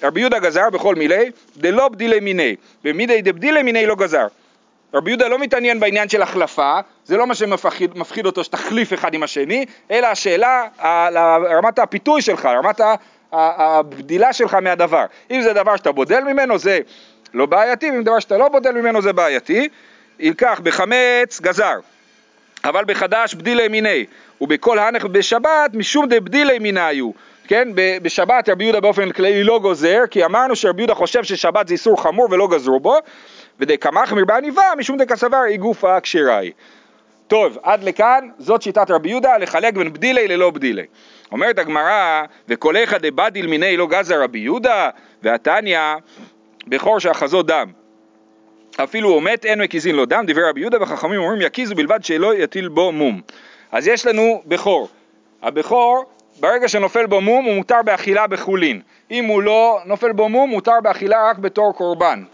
רבי 0.02 0.20
יהודה 0.20 0.38
גזר 0.38 0.70
בכל 0.70 0.94
מילי, 0.94 1.30
דלא 1.56 1.88
בדילי 1.88 2.20
מיני, 2.20 2.56
ומידי 2.84 3.22
דבדילי 3.22 3.62
מיני 3.62 3.86
לא 3.86 3.94
גזר. 3.94 4.26
רבי 4.94 5.10
יהודה 5.10 5.28
לא 5.28 5.38
מתעניין 5.38 5.80
בעניין 5.80 6.08
של 6.08 6.22
החלפה, 6.22 6.78
זה 7.04 7.16
לא 7.16 7.26
מה 7.26 7.34
שמפחיד 7.34 8.26
אותו 8.26 8.44
שתחליף 8.44 8.92
אחד 8.92 9.14
עם 9.14 9.22
השני, 9.22 9.66
אלא 9.90 10.06
השאלה 10.06 10.64
על 10.78 11.16
רמת 11.46 11.78
הפיתוי 11.78 12.22
שלך, 12.22 12.46
רמת 12.46 12.80
הבדילה 13.32 14.32
שלך 14.32 14.54
מהדבר. 14.54 15.04
אם 15.30 15.42
זה 15.42 15.52
דבר 15.52 15.76
שאתה 15.76 15.92
בודל 15.92 16.20
ממנו 16.20 16.58
זה 16.58 16.80
לא 17.34 17.46
בעייתי, 17.46 17.90
ואם 17.90 18.02
דבר 18.02 18.18
שאתה 18.18 18.38
לא 18.38 18.48
בודל 18.48 18.72
ממנו 18.72 19.02
זה 19.02 19.12
בעייתי. 19.12 19.68
ייקח 20.18 20.60
בחמץ 20.62 21.40
גזר, 21.40 21.74
אבל 22.64 22.84
בחדש 22.84 23.34
בדילי 23.34 23.68
מיני, 23.68 24.04
ובכל 24.40 24.78
הנך 24.78 25.04
בשבת 25.04 25.70
משום 25.74 26.06
דבדילי 26.08 26.58
מיני 26.58 26.80
היו. 26.80 27.10
כן, 27.48 27.68
בשבת 27.74 28.48
רבי 28.48 28.64
יהודה 28.64 28.80
באופן 28.80 29.10
כללי 29.10 29.44
לא 29.44 29.58
גוזר, 29.58 30.02
כי 30.10 30.24
אמרנו 30.24 30.56
שרבי 30.56 30.82
יהודה 30.82 30.94
חושב 30.94 31.24
ששבת 31.24 31.68
זה 31.68 31.74
איסור 31.74 32.02
חמור 32.02 32.28
ולא 32.30 32.48
גזרו 32.48 32.80
בו, 32.80 32.98
ודקמחמיר 33.60 34.24
בעניבה 34.24 34.62
משום 34.78 34.98
דקסבר 34.98 35.36
היא 35.36 35.58
גופה 35.58 36.00
כשרה 36.00 36.38
היא. 36.38 36.52
טוב, 37.28 37.58
עד 37.62 37.84
לכאן 37.84 38.28
זאת 38.38 38.62
שיטת 38.62 38.90
רבי 38.90 39.08
יהודה 39.08 39.38
לחלק 39.38 39.74
בין 39.74 39.92
בדילי 39.92 40.28
ללא 40.28 40.50
בדילי. 40.50 40.82
אומרת 41.32 41.58
הגמרא, 41.58 42.22
איכא 42.76 42.98
דבדיל 42.98 43.46
מיני 43.46 43.76
לא 43.76 43.86
גזר 43.86 44.22
רבי 44.22 44.38
יהודה, 44.38 44.90
והתניא, 45.22 45.80
בכור 46.66 46.98
שאחזו 46.98 47.42
דם. 47.42 47.70
אפילו 48.76 49.08
הוא 49.08 49.22
מת 49.22 49.44
אין 49.44 49.62
מקיזין 49.62 49.96
לו 49.96 50.06
דם, 50.06 50.24
דברי 50.26 50.48
רבי 50.50 50.60
יהודה 50.60 50.82
וחכמים 50.82 51.20
אומרים 51.20 51.40
יקיזו 51.40 51.74
בלבד 51.74 52.04
שלא 52.04 52.34
יטיל 52.34 52.68
בו 52.68 52.92
מום. 52.92 53.20
אז 53.72 53.88
יש 53.88 54.06
לנו 54.06 54.42
בכור. 54.46 54.88
הבכור, 55.42 56.04
ברגע 56.40 56.68
שנופל 56.68 57.06
בו 57.06 57.20
מום 57.20 57.44
הוא 57.44 57.54
מותר 57.54 57.82
באכילה 57.84 58.26
בחולין. 58.26 58.80
אם 59.10 59.24
הוא 59.24 59.42
לא 59.42 59.80
נופל 59.84 60.12
בו 60.12 60.28
מום, 60.28 60.50
מותר 60.50 60.80
באכילה 60.82 61.30
רק 61.30 61.38
בתור 61.38 61.74
קורבן. 61.74 62.24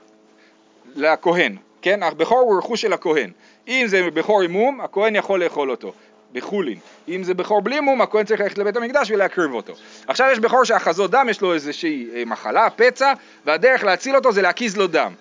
לכהן, 0.97 1.57
כן? 1.83 2.03
הבכור 2.03 2.39
הוא 2.39 2.59
רכוש 2.59 2.81
של 2.81 2.93
הכהן. 2.93 3.31
אם 3.69 3.85
זה 3.87 4.11
בכור 4.15 4.43
עם 4.43 4.51
מום, 4.51 4.81
הכהן 4.81 5.17
יכול 5.17 5.45
לאכול 5.45 5.71
אותו. 5.71 5.93
בחולין. 6.33 6.79
אם 7.09 7.23
זה 7.23 7.35
בכור 7.35 7.63
בלי 7.63 7.81
מום, 7.81 8.03
הכהן 8.03 8.25
צריך 8.25 8.41
ללכת 8.41 8.59
לבית 8.59 8.77
המקדש 8.77 9.11
ולהקריב 9.11 9.55
אותו. 9.55 9.73
עכשיו 10.07 10.29
יש 10.33 10.39
בכור 10.39 10.65
שאחזות 10.65 11.11
דם, 11.11 11.27
יש 11.31 11.41
לו 11.41 11.55
איזושהי 11.55 12.09
אה, 12.15 12.23
מחלה, 12.27 12.71
פצע, 12.71 13.13
והדרך 13.47 13.85
להציל 13.85 14.17
אותו 14.17 14.33
זה 14.33 14.43
להקיז 14.43 14.77
לו 14.77 14.87
דם. 14.87 15.13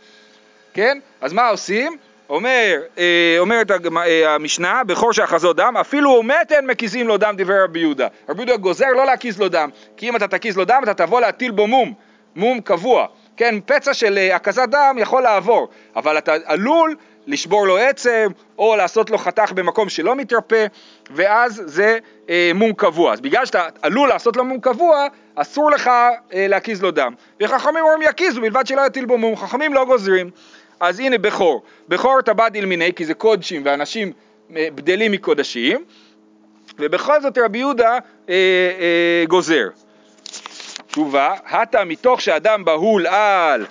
כן? 0.73 0.99
אז 1.21 1.33
מה 1.33 1.49
עושים? 1.49 1.97
אומר, 2.29 2.81
אה, 2.97 3.35
אומרת 3.39 3.71
אה, 3.71 4.35
המשנה, 4.35 4.83
בכור 4.83 5.13
שאחזות 5.13 5.55
דם, 5.55 5.77
אפילו 5.81 6.09
הוא 6.09 6.25
מת 6.25 6.51
אין 6.51 6.67
מקיזים 6.67 7.07
לו 7.07 7.17
דם, 7.17 7.33
דברי 7.37 7.63
רבי 7.63 7.79
יהודה. 7.79 8.07
רבי 8.29 8.39
יהודה 8.39 8.57
גוזר 8.57 8.89
לא 8.89 9.05
להקיז 9.05 9.39
לו 9.39 9.49
דם, 9.49 9.69
כי 9.97 10.09
אם 10.09 10.15
אתה 10.15 10.27
תקיז 10.27 10.57
לו 10.57 10.65
דם, 10.65 10.79
אתה 10.83 10.93
תבוא 10.93 11.21
להטיל 11.21 11.51
בו 11.51 11.67
מום, 11.67 11.93
מום 12.35 12.61
קבוע. 12.61 13.07
כן, 13.37 13.55
פצע 13.65 13.93
של 13.93 14.17
אה, 14.17 14.35
הקזת 14.35 14.69
דם 14.69 14.95
יכול 14.99 15.23
לעבור, 15.23 15.67
אבל 15.95 16.17
אתה 16.17 16.33
עלול 16.45 16.95
לשבור 17.27 17.67
לו 17.67 17.77
עצם, 17.77 18.27
או 18.57 18.75
לעשות 18.75 19.09
לו 19.09 19.17
חתך 19.17 19.51
במקום 19.55 19.89
שלא 19.89 20.15
מתרפא, 20.15 20.65
ואז 21.11 21.63
זה 21.65 21.97
אה, 22.29 22.51
מום 22.55 22.73
קבוע. 22.73 23.13
אז 23.13 23.21
בגלל 23.21 23.45
שאתה 23.45 23.67
עלול 23.81 24.09
לעשות 24.09 24.37
לו 24.37 24.45
מום 24.45 24.59
קבוע, 24.59 25.07
אסור 25.35 25.71
לך 25.71 25.87
אה, 26.33 26.47
להקיז 26.47 26.81
לו 26.81 26.91
דם. 26.91 27.13
וחכמים 27.41 27.83
אומרים 27.83 28.01
יקיזו, 28.01 28.41
בלבד 28.41 28.67
שלא 28.67 28.81
יטיל 28.85 29.05
בו 29.05 29.17
מום, 29.17 29.35
חכמים 29.35 29.73
לא 29.73 29.85
גוזרים. 29.85 30.29
אז 30.79 30.99
הנה 30.99 31.17
בכור, 31.17 31.63
בכור 31.87 32.21
טבעת 32.21 32.55
אלמיני, 32.55 32.93
כי 32.93 33.05
זה 33.05 33.13
קודשים 33.13 33.61
ואנשים 33.65 34.11
אה, 34.55 34.67
בדלים 34.75 35.11
מקודשים, 35.11 35.83
ובכל 36.79 37.21
זאת 37.21 37.37
רבי 37.37 37.57
יהודה 37.57 37.91
אה, 37.91 37.99
אה, 38.29 39.23
גוזר. 39.27 39.67
תשובה, 40.95 41.33
הטה 41.45 41.83
מתוך 41.83 42.21
שאדם 42.21 42.65
בהול 42.65 43.07
על 43.07 43.65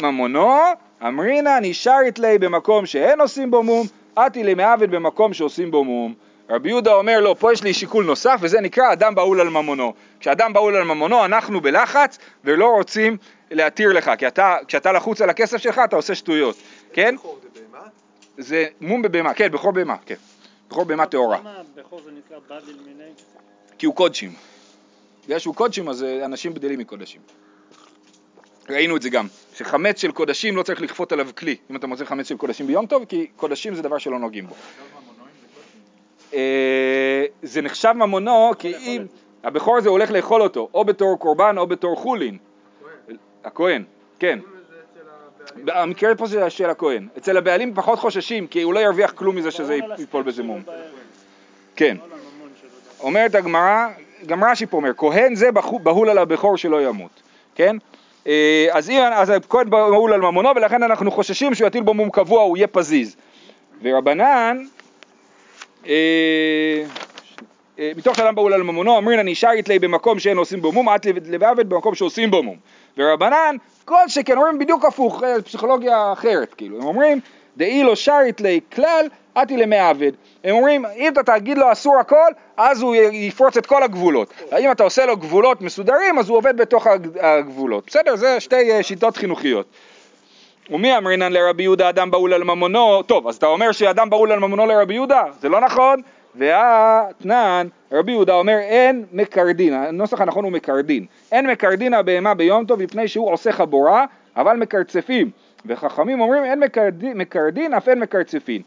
ממונו, 0.00 0.58
אמרינא 1.02 1.58
נשארת 1.62 2.18
לי 2.18 2.38
במקום 2.38 2.86
שאין 2.86 3.20
עושים 3.20 3.50
בו 3.50 3.62
מום, 3.62 3.86
אתי 4.26 4.44
למעוות 4.44 4.90
במקום 4.90 5.34
שעושים 5.34 5.70
בו 5.70 5.84
מום. 5.84 6.14
רבי 6.50 6.68
יהודה 6.68 6.92
אומר 6.92 7.20
לו, 7.20 7.36
פה 7.36 7.52
יש 7.52 7.62
לי 7.62 7.74
שיקול 7.74 8.04
נוסף 8.04 8.38
וזה 8.40 8.60
נקרא 8.60 8.92
אדם 8.92 9.14
בהול 9.14 9.40
על 9.40 9.48
ממונו. 9.48 9.94
כשאדם 10.20 10.52
בהול 10.52 10.76
על 10.76 10.84
ממונו 10.84 11.24
אנחנו 11.24 11.60
בלחץ 11.60 12.18
ולא 12.44 12.66
רוצים 12.66 13.16
להתיר 13.50 13.92
לך, 13.92 14.10
כי 14.18 14.26
אתה, 14.26 14.56
כשאתה 14.66 14.92
לחוץ 14.92 15.20
על 15.20 15.30
הכסף 15.30 15.56
שלך 15.56 15.80
אתה 15.84 15.96
עושה 15.96 16.14
שטויות, 16.14 16.56
כן? 16.92 17.14
זה 18.38 18.66
מום 18.80 19.02
בבהמה, 19.02 19.34
כן, 19.34 19.50
בכור 19.50 19.72
בהמה, 19.72 19.96
כן. 20.06 20.14
בכור 20.68 20.84
בהמה 20.84 21.06
טהורה. 21.06 21.38
למה 21.38 21.54
בכור 21.76 22.00
זה 22.04 22.10
נקרא 22.10 22.60
בדיל 22.60 22.76
מיני? 22.86 23.10
כי 23.78 23.86
הוא 23.86 23.94
קודשים. 23.94 24.49
בגלל 25.30 25.38
שהוא 25.38 25.54
קודשים 25.54 25.88
אז 25.88 26.02
אה, 26.02 26.24
אנשים 26.24 26.54
בדלים 26.54 26.78
מקודשים. 26.78 27.20
ראינו 28.70 28.96
את 28.96 29.02
זה 29.02 29.10
גם, 29.10 29.26
שחמץ 29.54 30.00
של 30.00 30.12
קודשים 30.12 30.56
לא 30.56 30.62
צריך 30.62 30.82
לכפות 30.82 31.12
עליו 31.12 31.28
כלי, 31.38 31.56
אם 31.70 31.76
אתה 31.76 31.86
מוצא 31.86 32.04
חמץ 32.04 32.28
של 32.28 32.36
קודשים 32.36 32.66
ביום 32.66 32.86
טוב, 32.86 33.04
כי 33.04 33.26
קודשים 33.36 33.74
זה 33.74 33.82
דבר 33.82 33.98
שלא 33.98 34.18
נוגעים 34.18 34.46
בו. 34.46 34.54
אה, 36.34 37.24
זה 37.42 37.62
נחשב 37.62 37.92
ממונו 37.92 38.50
כי 38.58 38.76
אם 38.76 39.06
הבכור 39.44 39.76
הזה 39.76 39.88
הולך 39.88 40.10
לאכול 40.10 40.42
אותו, 40.42 40.68
או 40.74 40.84
בתור 40.84 41.18
קורבן 41.18 41.58
או 41.58 41.66
בתור 41.66 41.96
חולין. 41.96 42.38
הכהן, 43.44 43.84
כן. 44.18 44.38
המקרה 45.68 46.14
פה 46.14 46.26
זה 46.26 46.50
של 46.50 46.70
הכהן. 46.70 47.08
אצל 47.18 47.36
הבעלים 47.36 47.74
פחות 47.74 47.98
חוששים, 47.98 48.46
כי 48.46 48.62
הוא 48.62 48.74
לא 48.74 48.80
ירוויח 48.80 49.10
כלום 49.10 49.36
מזה 49.36 49.50
שזה 49.50 49.78
ייפול 49.98 50.22
בזה 50.22 50.42
מום. 50.42 50.62
כן. 51.76 51.96
אומרת 53.00 53.34
הגמרא, 53.34 53.88
גם 54.26 54.44
רש"י 54.44 54.66
פה 54.66 54.76
אומר, 54.76 54.90
כהן 54.96 55.34
זה 55.34 55.48
בהול 55.82 56.10
על 56.10 56.18
הבכור 56.18 56.56
שלא 56.56 56.82
ימות, 56.82 57.22
כן? 57.54 57.76
אה, 58.26 58.66
אז, 58.72 58.90
אז 59.12 59.30
הכהן 59.30 59.70
בהול 59.70 60.12
על 60.12 60.20
ממונו 60.20 60.48
ולכן 60.56 60.82
אנחנו 60.82 61.10
חוששים 61.10 61.54
שהוא 61.54 61.66
יטיל 61.66 61.82
בו 61.82 61.94
מום 61.94 62.10
קבוע, 62.10 62.42
הוא 62.42 62.56
יהיה 62.56 62.66
פזיז. 62.66 63.16
ורבנן, 63.82 64.64
אה, 65.86 65.92
אה, 67.78 67.92
מתוך 67.96 68.16
שאדם 68.16 68.34
בהול 68.34 68.52
על 68.52 68.62
ממונו, 68.62 68.98
אמרינא 68.98 69.22
נשארת 69.22 69.68
לי 69.68 69.78
במקום 69.78 70.18
שאין 70.18 70.36
עושים 70.36 70.62
בו 70.62 70.72
מום, 70.72 70.88
עד 70.88 71.06
לבעבד 71.06 71.68
במקום 71.68 71.94
שעושים 71.94 72.30
בו 72.30 72.42
מום. 72.42 72.56
ורבנן, 72.98 73.56
כל 73.84 74.08
שכן 74.08 74.36
אומרים 74.36 74.58
בדיוק 74.58 74.84
הפוך, 74.84 75.22
פסיכולוגיה 75.44 76.12
אחרת, 76.12 76.54
כאילו, 76.54 76.76
הם 76.76 76.84
אומרים, 76.84 77.20
דאי 77.56 77.82
לא 77.82 77.94
לי 78.40 78.60
כלל, 78.74 79.06
עתי 79.34 79.56
למעבד. 79.56 80.12
הם 80.44 80.54
אומרים, 80.54 80.84
אם 80.96 81.12
אתה 81.12 81.22
תגיד 81.22 81.58
לו 81.58 81.72
אסור 81.72 81.98
הכל, 81.98 82.30
אז 82.56 82.82
הוא 82.82 82.94
יפרוץ 83.12 83.56
את 83.56 83.66
כל 83.66 83.82
הגבולות. 83.82 84.34
אם 84.58 84.72
אתה 84.72 84.82
עושה 84.82 85.06
לו 85.06 85.16
גבולות 85.16 85.62
מסודרים, 85.62 86.18
אז 86.18 86.28
הוא 86.28 86.38
עובד 86.38 86.56
בתוך 86.56 86.86
הגבולות. 87.20 87.84
בסדר, 87.86 88.16
זה 88.16 88.40
שתי 88.40 88.72
אה, 88.72 88.82
שיטות 88.82 89.16
חינוכיות. 89.16 89.66
ומי 90.70 90.96
אמרינן 90.96 91.32
לרבי 91.32 91.62
יהודה 91.62 91.88
אדם 91.88 92.10
בהול 92.10 92.34
על 92.34 92.44
ממונו? 92.44 93.02
טוב, 93.02 93.28
אז 93.28 93.36
אתה 93.36 93.46
אומר 93.46 93.72
שאדם 93.72 94.10
בהול 94.10 94.32
על 94.32 94.38
ממונו 94.38 94.66
לרבי 94.66 94.94
יהודה? 94.94 95.22
זה 95.40 95.48
לא 95.48 95.60
נכון. 95.60 96.02
והתנן, 96.34 97.66
רבי 97.92 98.12
יהודה 98.12 98.34
אומר 98.34 98.58
אין 98.58 99.04
מקרדין, 99.12 99.72
הנוסח 99.72 100.20
הנכון 100.20 100.44
הוא 100.44 100.52
מקרדין, 100.52 101.06
אין 101.32 101.46
מקרדין 101.46 101.94
הבהמה 101.94 102.34
ביום 102.34 102.64
טוב 102.64 102.82
מפני 102.82 103.08
שהוא 103.08 103.32
עושה 103.32 103.52
חבורה, 103.52 104.04
אבל 104.36 104.56
מקרצפים, 104.56 105.30
וחכמים 105.66 106.20
אומרים 106.20 106.44
אין 106.44 106.60
מקרדין, 106.60 107.18
מקרדין 107.18 107.74
אף 107.74 107.88
אין 107.88 108.00
מקרצפין, 108.00 108.62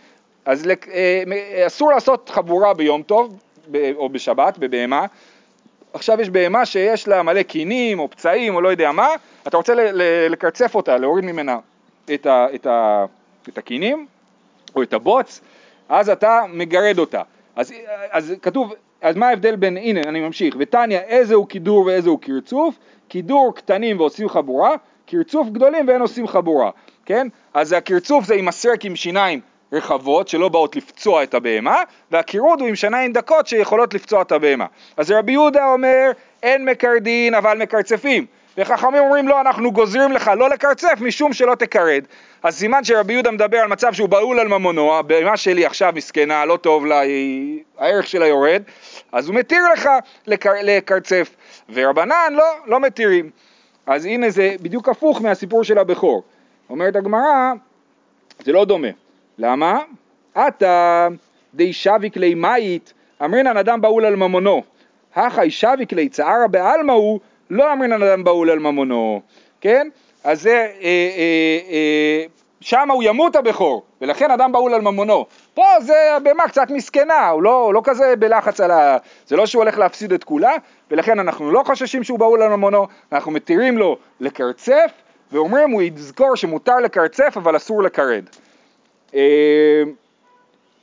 אז 0.45 0.67
אה, 0.91 1.23
אסור 1.67 1.91
לעשות 1.91 2.29
חבורה 2.29 2.73
ביום 2.73 3.03
טוב 3.03 3.39
או 3.95 4.09
בשבת, 4.09 4.57
בבהמה, 4.57 5.05
עכשיו 5.93 6.21
יש 6.21 6.29
בהמה 6.29 6.65
שיש 6.65 7.07
לה 7.07 7.23
מלא 7.23 7.43
קינים 7.43 7.99
או 7.99 8.09
פצעים 8.09 8.55
או 8.55 8.61
לא 8.61 8.69
יודע 8.69 8.91
מה, 8.91 9.07
אתה 9.47 9.57
רוצה 9.57 9.73
לקרצף 10.29 10.75
אותה, 10.75 10.97
להוריד 10.97 11.25
ממנה 11.25 11.57
את, 12.13 12.25
ה- 12.25 12.47
את, 12.55 12.65
ה- 12.65 13.05
את 13.49 13.57
הקינים 13.57 14.07
או 14.75 14.83
את 14.83 14.93
הבוץ, 14.93 15.41
אז 15.89 16.09
אתה 16.09 16.41
מגרד 16.53 16.99
אותה. 16.99 17.21
אז, 17.55 17.73
אז 18.11 18.33
כתוב, 18.41 18.73
אז 19.01 19.15
מה 19.15 19.27
ההבדל 19.27 19.55
בין, 19.55 19.77
הנה 19.77 20.01
אני 20.05 20.19
ממשיך, 20.19 20.55
ותניא 20.59 20.99
איזה 20.99 21.35
הוא 21.35 21.47
קידור 21.47 21.85
ואיזה 21.85 22.09
הוא 22.09 22.19
קרצוף, 22.19 22.75
קידור 23.07 23.55
קטנים 23.55 23.99
ועושים 23.99 24.29
חבורה, 24.29 24.75
קרצוף 25.05 25.47
גדולים 25.49 25.87
ואין 25.87 26.01
עושים 26.01 26.27
חבורה, 26.27 26.69
כן? 27.05 27.27
אז 27.53 27.73
הקרצוף 27.73 28.25
זה 28.25 28.35
עם 28.35 28.47
הסרק 28.47 28.85
עם 28.85 28.95
שיניים 28.95 29.39
רחבות 29.73 30.27
שלא 30.27 30.49
באות 30.49 30.75
לפצוע 30.75 31.23
את 31.23 31.33
הבהמה, 31.33 31.83
והקירוד 32.11 32.59
הוא 32.59 32.69
עם 32.69 32.75
שיניים 32.75 33.13
דקות 33.13 33.47
שיכולות 33.47 33.93
לפצוע 33.93 34.21
את 34.21 34.31
הבהמה. 34.31 34.65
אז 34.97 35.11
רבי 35.11 35.31
יהודה 35.31 35.65
אומר, 35.65 36.11
אין 36.43 36.65
מקרדין 36.65 37.33
אבל 37.33 37.57
מקרצפים. 37.57 38.25
וחכמים 38.57 39.03
אומרים 39.03 39.27
לא, 39.27 39.41
אנחנו 39.41 39.71
גוזרים 39.71 40.11
לך 40.11 40.31
לא 40.37 40.49
לקרצף 40.49 40.93
משום 41.01 41.33
שלא 41.33 41.55
תקרד. 41.55 42.03
אז 42.43 42.55
סימן 42.55 42.83
שרבי 42.83 43.13
יהודה 43.13 43.31
מדבר 43.31 43.57
על 43.57 43.67
מצב 43.67 43.93
שהוא 43.93 44.09
בהול 44.09 44.39
על 44.39 44.47
ממונו, 44.47 44.95
הבהמה 44.95 45.37
שלי 45.37 45.65
עכשיו 45.65 45.93
מסכנה, 45.95 46.45
לא 46.45 46.57
טוב 46.57 46.85
לה, 46.85 47.01
הערך 47.77 48.07
שלה 48.07 48.27
יורד, 48.27 48.63
אז 49.11 49.27
הוא 49.27 49.35
מתיר 49.35 49.59
לך 49.73 49.89
לקר, 50.27 50.51
לקרצף, 50.63 51.35
ורבנן 51.73 52.33
לא, 52.33 52.45
לא 52.65 52.79
מתירים. 52.79 53.29
אז 53.85 54.05
הנה 54.05 54.29
זה 54.29 54.55
בדיוק 54.61 54.89
הפוך 54.89 55.21
מהסיפור 55.21 55.63
של 55.63 55.77
הבכור. 55.77 56.23
אומרת 56.69 56.95
הגמרא, 56.95 57.53
זה 58.45 58.51
לא 58.51 58.65
דומה. 58.65 59.02
למה? 59.37 59.79
עתה 60.35 61.07
די 61.53 61.73
שביק 61.73 62.17
לי 62.17 62.33
מאית, 62.33 62.93
אמרינן 63.25 63.57
אדם 63.57 63.81
בהול 63.81 64.05
על 64.05 64.15
ממונו. 64.15 64.63
הכי 65.15 65.51
שביק 65.51 65.93
לי 65.93 66.09
צערא 66.09 66.47
בעלמא 66.47 66.91
הוא, 66.91 67.19
לא 67.49 67.73
אמרינן 67.73 68.03
אדם 68.03 68.23
בהול 68.23 68.49
על 68.49 68.59
ממונו. 68.59 69.21
כן? 69.61 69.87
אז 70.23 70.41
זה, 70.41 70.51
אה, 70.51 70.67
אה, 70.83 71.59
אה, 71.71 72.25
שם 72.61 72.91
הוא 72.91 73.03
ימות 73.03 73.35
הבכור, 73.35 73.83
ולכן 74.01 74.31
אדם 74.31 74.51
בהול 74.51 74.73
על 74.73 74.81
ממונו. 74.81 75.25
פה 75.53 75.63
זה 75.81 76.15
הבהמה 76.15 76.47
קצת 76.47 76.69
מסכנה, 76.69 77.29
הוא 77.29 77.43
לא, 77.43 77.65
הוא 77.65 77.73
לא 77.73 77.81
כזה 77.83 78.15
בלחץ 78.19 78.59
על 78.59 78.71
ה... 78.71 78.97
זה 79.27 79.35
לא 79.35 79.45
שהוא 79.45 79.63
הולך 79.63 79.77
להפסיד 79.77 80.13
את 80.13 80.23
כולה, 80.23 80.53
ולכן 80.91 81.19
אנחנו 81.19 81.51
לא 81.51 81.63
חוששים 81.65 82.03
שהוא 82.03 82.19
בהול 82.19 82.41
על 82.41 82.49
ממונו, 82.49 82.87
אנחנו 83.11 83.31
מתירים 83.31 83.77
לו 83.77 83.97
לקרצף, 84.19 84.91
ואומרים 85.31 85.71
הוא 85.71 85.81
יזכור 85.81 86.35
שמותר 86.35 86.75
לקרצף 86.75 87.33
אבל 87.37 87.55
אסור 87.55 87.83
לקרד. 87.83 88.23
אה, 89.15 89.83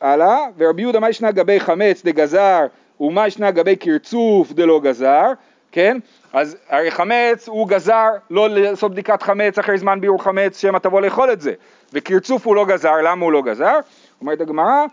הלאה, 0.00 0.38
ורבי 0.58 0.82
יהודה 0.82 1.00
מה 1.00 1.10
ישנה 1.10 1.30
גבי 1.30 1.60
חמץ 1.60 2.02
דגזר 2.04 2.66
ומה 3.00 3.26
ישנה 3.26 3.50
גבי 3.50 3.76
קרצוף 3.76 4.52
דלא 4.52 4.80
גזר, 4.80 5.32
כן? 5.72 5.98
אז 6.32 6.56
הרי 6.68 6.90
חמץ 6.90 7.48
הוא 7.48 7.68
גזר 7.68 8.08
לא 8.30 8.48
לעשות 8.48 8.92
בדיקת 8.92 9.22
חמץ 9.22 9.58
אחרי 9.58 9.78
זמן 9.78 10.00
ביעור 10.00 10.22
חמץ 10.22 10.60
שמא 10.60 10.78
תבוא 10.78 11.00
לאכול 11.00 11.32
את 11.32 11.40
זה, 11.40 11.52
וקרצוף 11.92 12.46
הוא 12.46 12.56
לא 12.56 12.64
גזר, 12.64 12.94
למה 13.04 13.24
הוא 13.24 13.32
לא 13.32 13.42
גזר? 13.42 13.78
אומרת 14.20 14.40
הגמרא, 14.40 14.84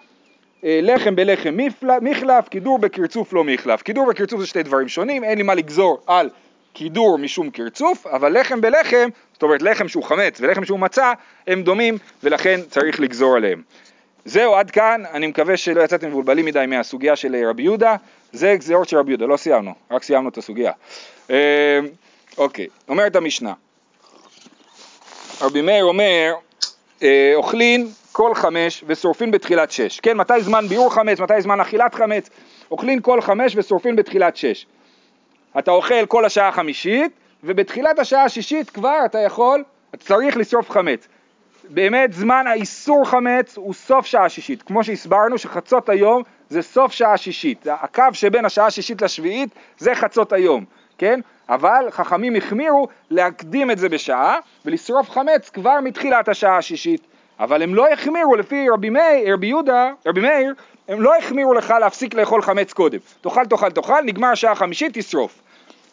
אה, 0.63 0.79
לחם 0.83 1.15
בלחם 1.15 1.57
מחלף, 2.01 2.47
קידור 2.49 2.79
בקרצוף 2.79 3.33
לא 3.33 3.43
מחלף. 3.43 3.81
קידור 3.81 4.07
וקרצוף 4.07 4.39
זה 4.39 4.47
שתי 4.47 4.63
דברים 4.63 4.87
שונים, 4.87 5.23
אין 5.23 5.37
לי 5.37 5.43
מה 5.43 5.55
לגזור 5.55 6.01
על 6.07 6.29
קידור 6.73 7.17
משום 7.17 7.49
קרצוף, 7.49 8.07
אבל 8.07 8.39
לחם 8.39 8.61
בלחם, 8.61 9.09
זאת 9.37 9.43
אומרת 9.43 9.61
לחם 9.61 9.87
שהוא 9.87 10.03
חמץ 10.03 10.41
ולחם 10.41 10.65
שהוא 10.65 10.79
מצה, 10.79 11.13
הם 11.47 11.63
דומים 11.63 11.97
ולכן 12.23 12.59
צריך 12.69 12.99
לגזור 12.99 13.35
עליהם. 13.35 13.61
זהו, 14.25 14.55
עד 14.55 14.71
כאן, 14.71 15.03
אני 15.13 15.27
מקווה 15.27 15.57
שלא 15.57 15.81
יצאתם 15.81 16.07
מבולבלים 16.07 16.45
מדי 16.45 16.65
מהסוגיה 16.67 17.15
של 17.15 17.35
רבי 17.49 17.63
יהודה, 17.63 17.95
זה 18.31 18.55
גזירות 18.55 18.89
של 18.89 18.97
רבי 18.97 19.11
יהודה, 19.11 19.25
לא 19.25 19.37
סיימנו, 19.37 19.73
רק 19.91 20.03
סיימנו 20.03 20.29
את 20.29 20.37
הסוגיה. 20.37 20.71
אה, 21.29 21.79
אוקיי, 22.37 22.67
אומרת 22.89 23.15
המשנה, 23.15 23.53
רבי 25.41 25.61
מאיר 25.61 25.85
אומר, 25.85 26.33
אה, 27.03 27.31
אוכלין 27.35 27.87
כל 28.11 28.35
חמש 28.35 28.83
ושורפין 28.87 29.31
בתחילת 29.31 29.71
שש, 29.71 29.99
כן, 29.99 30.17
מתי 30.17 30.41
זמן 30.41 30.67
ביעור 30.67 30.93
חמץ, 30.93 31.19
מתי 31.19 31.41
זמן 31.41 31.59
אכילת 31.59 31.95
חמץ, 31.95 32.29
אוכלין 32.71 33.01
כל 33.01 33.21
חמש 33.21 33.53
ושורפין 33.55 33.95
בתחילת 33.95 34.37
שש. 34.37 34.65
אתה 35.59 35.71
אוכל 35.71 36.05
כל 36.05 36.25
השעה 36.25 36.47
החמישית, 36.47 37.11
ובתחילת 37.47 37.99
השעה 37.99 38.23
השישית 38.23 38.69
כבר 38.69 38.99
אתה 39.05 39.19
יכול, 39.19 39.63
אתה 39.89 39.97
צריך 39.97 40.37
לשרוף 40.37 40.69
חמץ. 40.69 41.07
באמת 41.69 42.13
זמן 42.13 42.45
האיסור 42.47 43.05
חמץ 43.05 43.57
הוא 43.57 43.73
סוף 43.73 44.05
שעה 44.05 44.29
שישית, 44.29 44.63
כמו 44.63 44.83
שהסברנו 44.83 45.37
שחצות 45.37 45.89
היום 45.89 46.23
זה 46.49 46.61
סוף 46.61 46.91
שעה 46.91 47.17
שישית, 47.17 47.67
הקו 47.67 48.03
שבין 48.13 48.45
השעה 48.45 48.65
השישית 48.65 49.01
לשביעית 49.01 49.49
זה 49.77 49.95
חצות 49.95 50.33
היום, 50.33 50.65
כן? 50.97 51.19
אבל 51.49 51.85
חכמים 51.91 52.35
החמירו 52.35 52.87
להקדים 53.09 53.71
את 53.71 53.77
זה 53.77 53.89
בשעה 53.89 54.37
ולשרוף 54.65 55.09
חמץ 55.09 55.49
כבר 55.49 55.79
מתחילת 55.83 56.29
השעה 56.29 56.57
השישית, 56.57 57.01
אבל 57.39 57.61
הם 57.61 57.75
לא 57.75 57.87
החמירו 57.93 58.35
לפי 58.35 58.69
רבי 58.69 58.89
מאיר, 58.89 59.33
רבי 59.33 59.47
יהודה, 59.47 59.91
רבי 60.05 60.21
מאיר, 60.21 60.53
הם 60.87 61.01
לא 61.01 61.17
החמירו 61.17 61.53
לך 61.53 61.73
להפסיק 61.79 62.13
לאכול 62.13 62.41
חמץ 62.41 62.73
קודם, 62.73 62.99
תאכל 63.21 63.45
תאכל 63.45 63.69
תאכל, 63.69 64.01
נגמר 64.05 64.27
השעה 64.27 64.51
החמישית 64.51 64.97
תשרוף. 64.97 65.41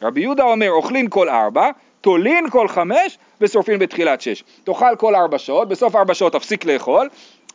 רבי 0.04 0.20
יהודה 0.20 0.44
אומר 0.44 0.70
אוכלין 0.70 1.10
כל 1.10 1.28
ארבע, 1.28 1.70
תולין 2.00 2.50
כל 2.50 2.68
חמש 2.68 3.18
ושורפין 3.40 3.78
בתחילת 3.78 4.20
שש. 4.20 4.44
תאכל 4.64 4.96
כל 4.98 5.14
ארבע 5.14 5.38
שעות, 5.38 5.68
בסוף 5.68 5.96
ארבע 5.96 6.14
שעות 6.14 6.32
תפסיק 6.32 6.64
לאכול, 6.64 7.08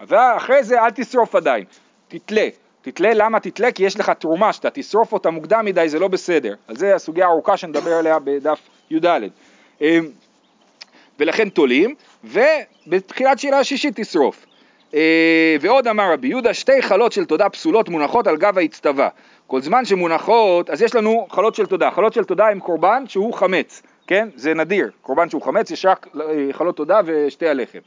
ואחרי 0.08 0.64
זה 0.64 0.82
אל 0.82 0.90
תשרוף 0.90 1.36
עדיין, 1.36 1.64
תתלה. 2.08 2.50
תתלה, 2.82 3.14
למה 3.14 3.40
תתלה? 3.40 3.72
כי 3.72 3.84
יש 3.84 4.00
לך 4.00 4.10
תרומה, 4.10 4.54
שאתה 4.54 4.70
תשרוף 4.70 5.14
אותה 5.14 5.30
מוקדם 5.30 5.66
מדי 5.66 5.90
זה 5.90 6.00
לא 6.00 6.08
בסדר. 6.08 6.54
על 6.68 6.76
זה 6.78 6.96
הסוגיה 6.96 7.26
הארוכה 7.26 7.58
שנדבר 7.58 7.94
עליה 7.94 8.20
בדף 8.20 8.60
י"ד. 8.92 9.06
אמ, 9.82 10.06
ולכן 11.20 11.50
תולים, 11.50 11.96
ובתחילת 12.24 13.40
שירה 13.40 13.60
השישית 13.60 14.00
תשרוף. 14.00 14.46
אה, 14.94 15.56
ועוד 15.62 15.88
אמר 15.88 16.14
רבי 16.14 16.28
יהודה, 16.28 16.54
שתי 16.54 16.82
חלות 16.82 17.12
של 17.12 17.26
תודה 17.26 17.50
פסולות 17.50 17.90
מונחות 17.90 18.28
על 18.28 18.38
גב 18.38 18.58
האצטבה. 18.58 19.10
כל 19.50 19.62
זמן 19.62 19.86
שמונחות, 19.86 20.70
אז 20.70 20.82
יש 20.82 20.96
לנו 20.96 21.28
חלות 21.30 21.56
של 21.56 21.66
תודה. 21.66 21.92
חלות 21.92 22.14
של 22.14 22.24
תודה 22.24 22.48
הם 22.48 22.60
קורבן 22.60 23.04
שהוא 23.08 23.34
חמץ, 23.34 23.82
כן? 24.08 24.30
זה 24.36 24.54
נדיר. 24.54 24.92
קורבן 25.02 25.30
שהוא 25.30 25.42
חמץ, 25.42 25.72
יש 25.72 25.86
רק 25.86 26.08
אה, 26.22 26.48
חלות 26.52 26.76
תודה 26.76 27.02
ושתי 27.06 27.48
הלחם. 27.48 27.80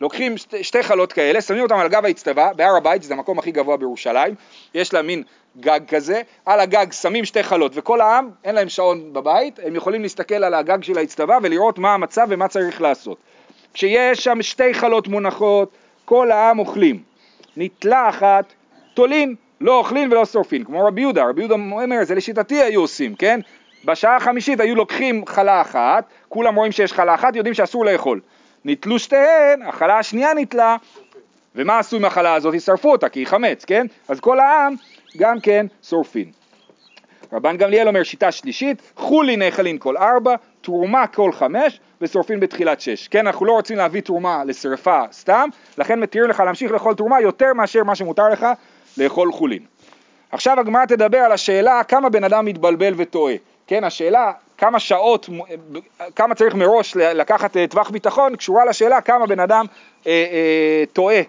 לוקחים 0.00 0.38
שתי, 0.38 0.64
שתי 0.64 0.82
חלות 0.82 1.12
כאלה, 1.12 1.40
שמים 1.40 1.62
אותם 1.62 1.76
על 1.76 1.88
גב 1.88 2.04
האצטבה, 2.04 2.50
בהר 2.56 2.76
הבית, 2.76 3.02
זה 3.02 3.14
המקום 3.14 3.38
הכי 3.38 3.52
גבוה 3.52 3.76
בירושלים, 3.76 4.34
יש 4.74 4.94
לה 4.94 5.02
מין 5.02 5.22
גג 5.60 5.80
כזה, 5.88 6.22
על 6.46 6.60
הגג 6.60 6.92
שמים 6.92 7.24
שתי 7.24 7.42
חלות, 7.42 7.72
וכל 7.74 8.00
העם, 8.00 8.30
אין 8.44 8.54
להם 8.54 8.68
שעון 8.68 9.12
בבית, 9.12 9.58
הם 9.62 9.76
יכולים 9.76 10.02
להסתכל 10.02 10.44
על 10.44 10.54
הגג 10.54 10.82
של 10.82 10.98
האצטבה 10.98 11.38
ולראות 11.42 11.78
מה 11.78 11.94
המצב 11.94 12.26
ומה 12.30 12.48
צריך 12.48 12.80
לעשות. 12.80 13.18
כשיש 13.74 14.24
שם 14.24 14.42
שתי 14.42 14.74
חלות 14.74 15.08
מונחות, 15.08 15.70
כל 16.04 16.30
העם 16.30 16.58
אוכלים. 16.58 17.02
נתלה 17.56 18.08
אחת, 18.08 18.52
תולין, 18.94 19.34
לא 19.60 19.78
אוכלים 19.78 20.10
ולא 20.10 20.24
שורפים, 20.24 20.64
כמו 20.64 20.86
רבי 20.86 21.00
יהודה, 21.00 21.24
רבי 21.24 21.40
יהודה 21.40 21.54
אומר, 21.54 22.04
זה 22.04 22.14
לשיטתי 22.14 22.62
היו 22.62 22.80
עושים, 22.80 23.14
כן? 23.14 23.40
בשעה 23.84 24.16
החמישית 24.16 24.60
היו 24.60 24.74
לוקחים 24.74 25.26
חלה 25.26 25.60
אחת, 25.60 26.04
כולם 26.28 26.54
רואים 26.54 26.72
שיש 26.72 26.92
חלה 26.92 27.14
אחת, 27.14 27.36
יודעים 27.36 27.54
שאסור 27.54 27.84
לאכול. 27.84 28.20
נתלו 28.64 28.98
שתיהן, 28.98 29.62
החלה 29.62 29.98
השנייה 29.98 30.34
נתלה, 30.34 30.76
ומה 31.54 31.78
עשו 31.78 31.96
עם 31.96 32.04
החלה 32.04 32.34
הזאת? 32.34 32.60
שרפו 32.60 32.92
אותה, 32.92 33.08
כי 33.08 33.20
היא 33.20 33.26
חמץ, 33.26 33.64
כן? 33.64 33.86
אז 34.08 34.20
כל 34.20 34.40
העם 34.40 34.74
גם 35.16 35.40
כן 35.40 35.66
שורפין. 35.82 36.30
רבן 37.32 37.56
גמליאל 37.56 37.88
אומר 37.88 38.02
שיטה 38.02 38.32
שלישית, 38.32 38.82
חולין 38.96 39.42
נאכלין 39.42 39.78
כל 39.78 39.96
ארבע, 39.96 40.34
תרומה 40.60 41.06
כל 41.06 41.32
חמש 41.32 41.80
ושורפין 42.00 42.40
בתחילת 42.40 42.80
שש. 42.80 43.08
כן, 43.08 43.26
אנחנו 43.26 43.46
לא 43.46 43.52
רוצים 43.52 43.76
להביא 43.76 44.00
תרומה 44.00 44.44
לשרפה 44.44 45.00
סתם, 45.12 45.48
לכן 45.78 46.00
מתירים 46.00 46.30
לך 46.30 46.40
להמשיך 46.40 46.72
לאכול 46.72 46.94
תרומה 46.94 47.20
יותר 47.20 47.52
מאשר 47.54 47.84
מה 47.84 47.94
שמותר 47.94 48.28
לך 48.28 48.46
לאכול 48.98 49.32
חולין. 49.32 49.62
עכשיו 50.32 50.60
הגמרא 50.60 50.84
תדבר 50.84 51.18
על 51.18 51.32
השאלה 51.32 51.84
כמה 51.84 52.08
בן 52.08 52.24
אדם 52.24 52.44
מתבלבל 52.44 52.94
וטועה. 52.96 53.34
כן, 53.66 53.84
השאלה 53.84 54.32
כמה 54.58 54.80
שעות, 54.80 55.28
כמה 56.16 56.34
צריך 56.34 56.54
מראש 56.54 56.96
לקחת 56.96 57.56
אה, 57.56 57.66
טווח 57.66 57.90
ביטחון, 57.90 58.36
קשורה 58.36 58.64
לשאלה 58.64 59.00
כמה 59.00 59.26
בן 59.26 59.40
אדם 59.40 59.66
אה, 60.06 60.12
אה, 60.12 60.84
טועה. 60.92 61.20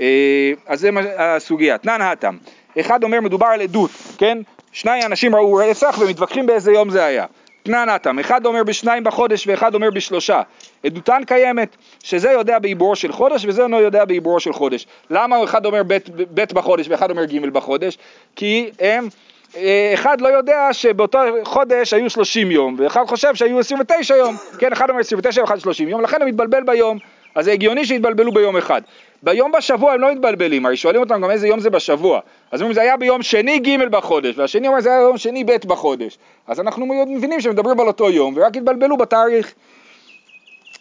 אה, 0.00 0.52
אז 0.66 0.80
זה 0.80 0.90
הסוגיה. 1.18 1.78
תנן 1.78 2.00
האטם. 2.00 2.36
אחד 2.80 3.04
אומר 3.04 3.20
מדובר 3.20 3.46
על 3.46 3.60
עדות, 3.60 3.90
כן? 4.18 4.38
שני 4.72 5.04
אנשים 5.06 5.34
ראו 5.34 5.54
רצח 5.54 5.98
ומתווכחים 6.00 6.46
באיזה 6.46 6.72
יום 6.72 6.90
זה 6.90 7.04
היה. 7.04 7.26
תנן 7.66 7.88
האטם. 7.88 8.18
אחד 8.18 8.46
אומר 8.46 8.64
בשניים 8.64 9.04
בחודש 9.04 9.46
ואחד 9.46 9.74
אומר 9.74 9.90
בשלושה. 9.90 10.42
עדותן 10.84 11.22
קיימת, 11.26 11.76
שזה 12.02 12.30
יודע 12.30 12.58
בעיבורו 12.58 12.96
של 12.96 13.12
חודש 13.12 13.44
וזה 13.44 13.62
אינו 13.62 13.80
יודע 13.80 14.04
בעיבורו 14.04 14.40
של 14.40 14.52
חודש. 14.52 14.86
למה 15.10 15.44
אחד 15.44 15.66
אומר 15.66 15.82
ב', 15.86 15.98
בחודש 16.34 16.88
ואחד 16.88 17.10
אומר 17.10 17.24
ג' 17.24 17.46
בחודש? 17.46 17.98
כי 18.36 18.70
הם 18.80 19.08
אה, 19.56 19.90
אחד 19.94 20.20
לא 20.20 20.28
יודע 20.28 20.68
שבאותו 20.72 21.18
חודש 21.44 21.92
היו 21.92 22.10
30 22.10 22.50
יום, 22.50 22.76
ואחד 22.78 23.04
חושב 23.06 23.34
שהיו 23.34 23.58
29 23.58 24.16
יום, 24.16 24.36
כן, 24.58 24.72
אחד 24.72 24.90
אומר 24.90 25.00
29 25.00 25.40
ואחד 25.40 25.58
30 25.58 25.88
יום, 25.88 26.00
לכן 26.00 26.22
הוא 26.22 26.28
מתבלבל 26.28 26.62
ביום, 26.62 26.98
אז 27.34 27.44
זה 27.44 27.52
הגיוני 27.52 27.86
שיתבלבלו 27.86 28.32
ביום 28.32 28.56
אחד. 28.56 28.82
ביום 29.22 29.52
בשבוע 29.52 29.92
הם 29.92 30.00
לא 30.00 30.12
מתבלבלים, 30.12 30.66
הרי 30.66 30.76
שואלים 30.76 31.00
אותם 31.00 31.22
גם 31.22 31.30
איזה 31.30 31.48
יום 31.48 31.60
זה 31.60 31.70
בשבוע, 31.70 32.20
אז 32.50 32.60
אומרים 32.60 32.74
זה 32.74 32.80
היה 32.80 32.96
ביום 32.96 33.22
שני 33.22 33.58
ג' 33.58 33.88
בחודש, 33.90 34.38
והשני 34.38 34.68
אומר 34.68 34.80
זה 34.80 34.88
היה 34.88 35.00
ביום 35.00 35.18
שני 35.18 35.44
ב' 35.44 35.56
בחודש. 35.66 36.18
אז 36.46 36.60
אנחנו 36.60 36.86
מבינים 37.06 37.40
שמדברים 37.40 37.80
על 37.80 37.86
אותו 37.86 38.10
יום, 38.10 38.34
ורק 38.36 38.56
התבלבלו 38.56 38.96
בתאריך. 38.96 39.54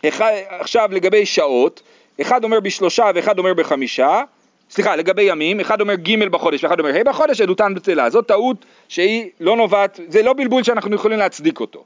אחד, 0.08 0.34
עכשיו 0.50 0.90
לגבי 0.92 1.26
שעות, 1.26 1.82
אחד 2.22 2.44
אומר 2.44 2.60
בשלושה 2.60 3.12
ואחד 3.16 3.40
אומר 3.40 3.54
בחמישה, 3.54 4.22
סליחה, 4.70 4.96
לגבי 4.96 5.24
ימים, 5.24 5.60
אחד 5.60 5.82
אומר 5.82 5.96
ג' 5.96 6.30
בחודש 6.30 6.64
ואחד 6.64 6.80
אומר 6.80 6.98
ה' 6.98 7.04
בחודש, 7.04 7.42
עדותן 7.42 7.74
בטלה. 7.76 8.10
זאת 8.10 8.28
טעות 8.28 8.66
שהיא 8.88 9.30
לא 9.40 9.58
נובעת, 9.58 10.00
זה 10.08 10.24
לא 10.24 10.34
בלבול 10.34 10.64
שאנחנו 10.64 10.96
יכולים 10.96 11.20
להצדיק 11.20 11.60
אותו. 11.60 11.84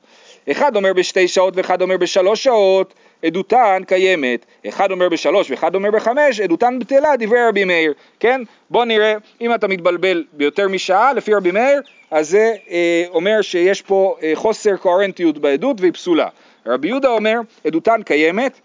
אחד 0.51 0.75
אומר 0.75 0.93
בשתי 0.93 1.27
שעות 1.27 1.57
ואחד 1.57 1.81
אומר 1.81 1.97
בשלוש 1.97 2.43
שעות, 2.43 2.93
עדותן 3.25 3.81
קיימת. 3.87 4.45
אחד 4.67 4.91
אומר 4.91 5.09
בשלוש 5.09 5.51
ואחד 5.51 5.75
אומר 5.75 5.91
בחמש, 5.91 6.39
עדותן 6.39 6.79
בטלה, 6.79 7.15
דברי 7.19 7.47
רבי 7.47 7.63
מאיר. 7.63 7.93
כן? 8.19 8.41
בוא 8.69 8.85
נראה, 8.85 9.13
אם 9.41 9.53
אתה 9.53 9.67
מתבלבל 9.67 10.23
ביותר 10.33 10.67
משעה, 10.67 11.13
לפי 11.13 11.33
רבי 11.33 11.51
מאיר, 11.51 11.81
אז 12.11 12.29
זה 12.29 12.53
אה, 12.69 13.05
אומר 13.09 13.41
שיש 13.41 13.81
פה 13.81 14.15
אה, 14.23 14.31
חוסר 14.35 14.75
קוהרנטיות 14.77 15.37
בעדות 15.37 15.81
והיא 15.81 15.93
פסולה. 15.93 16.27
רבי 16.65 16.87
יהודה 16.87 17.09
אומר, 17.09 17.39
עדותן 17.65 18.03
קיימת, 18.03 18.59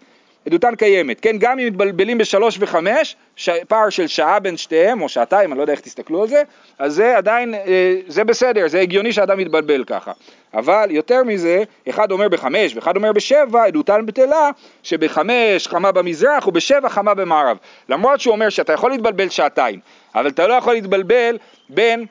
עדותן 0.47 0.75
קיימת, 0.75 1.19
כן? 1.19 1.35
גם 1.39 1.59
אם 1.59 1.67
מתבלבלים 1.67 2.17
בשלוש 2.17 2.57
וחמש, 2.59 3.15
ש... 3.35 3.49
פער 3.67 3.89
של 3.89 4.07
שעה 4.07 4.39
בין 4.39 4.57
שתיהם, 4.57 5.01
או 5.01 5.09
שעתיים, 5.09 5.51
אני 5.51 5.57
לא 5.57 5.63
יודע 5.63 5.73
איך 5.73 5.81
תסתכלו 5.81 6.21
על 6.21 6.27
זה, 6.27 6.43
אז 6.79 6.93
זה 6.93 7.17
עדיין, 7.17 7.53
אה, 7.53 7.95
זה 8.07 8.23
בסדר, 8.23 8.67
זה 8.67 8.79
הגיוני 8.79 9.13
שאדם 9.13 9.39
יתבלבל 9.39 9.83
ככה. 9.83 10.11
אבל 10.53 10.87
יותר 10.91 11.23
מזה, 11.23 11.63
אחד 11.89 12.11
אומר 12.11 12.29
בחמש 12.29 12.75
ואחד 12.75 12.95
אומר 12.95 13.11
בשבע, 13.11 13.63
עדותן 13.63 14.05
בטלה, 14.05 14.49
שבחמש 14.83 15.67
חמה 15.67 15.91
במזרח 15.91 16.47
ובשבע 16.47 16.89
חמה 16.89 17.13
במערב. 17.13 17.57
למרות 17.89 18.19
שהוא 18.19 18.33
אומר 18.33 18.49
שאתה 18.49 18.73
יכול 18.73 18.91
להתבלבל 18.91 19.29
שעתיים, 19.29 19.79
אבל 20.15 20.27
אתה 20.27 20.47
לא 20.47 20.53
יכול 20.53 20.73
להתבלבל 20.73 21.37
בין 21.69 22.05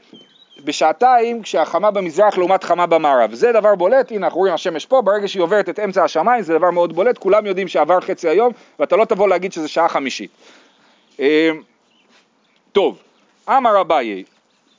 בשעתיים 0.64 1.42
כשהחמה 1.42 1.90
במזרח 1.90 2.38
לעומת 2.38 2.64
חמה 2.64 2.86
במערב. 2.86 3.34
זה 3.34 3.52
דבר 3.52 3.74
בולט, 3.74 4.12
הנה 4.12 4.26
אנחנו 4.26 4.38
רואים 4.38 4.54
השמש 4.54 4.86
פה, 4.86 5.02
ברגע 5.02 5.28
שהיא 5.28 5.42
עוברת 5.42 5.68
את 5.68 5.78
אמצע 5.78 6.04
השמיים 6.04 6.42
זה 6.42 6.58
דבר 6.58 6.70
מאוד 6.70 6.92
בולט, 6.92 7.18
כולם 7.18 7.46
יודעים 7.46 7.68
שעבר 7.68 8.00
חצי 8.00 8.28
היום 8.28 8.52
ואתה 8.78 8.96
לא 8.96 9.04
תבוא 9.04 9.28
להגיד 9.28 9.52
שזה 9.52 9.68
שעה 9.68 9.88
חמישית. 9.88 10.30
אה, 11.20 11.50
טוב, 12.72 12.98
אמר 13.48 13.80
אביי, 13.80 14.24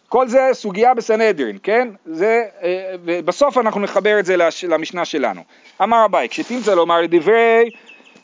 כל 0.10 0.28
זה 0.28 0.50
סוגיה 0.54 0.94
בסנהדרין, 0.94 1.58
כן? 1.64 1.88
זה, 2.06 2.44
אה, 2.64 2.96
בסוף 3.26 3.58
אנחנו 3.58 3.82
נחבר 3.82 4.20
את 4.20 4.26
זה 4.26 4.36
למשנה 4.68 5.06
שלנו. 5.06 5.42
אמר 5.84 6.06
אביי, 6.06 6.30
כשתמצא 6.30 6.74
לומר 6.74 7.02
לדברי, 7.02 7.70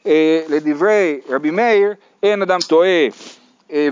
אה, 0.07 0.41
לדברי 0.49 1.19
רבי 1.29 1.51
מאיר, 1.51 1.93
אין 2.23 2.41
אדם 2.41 2.59
טועה 2.67 3.07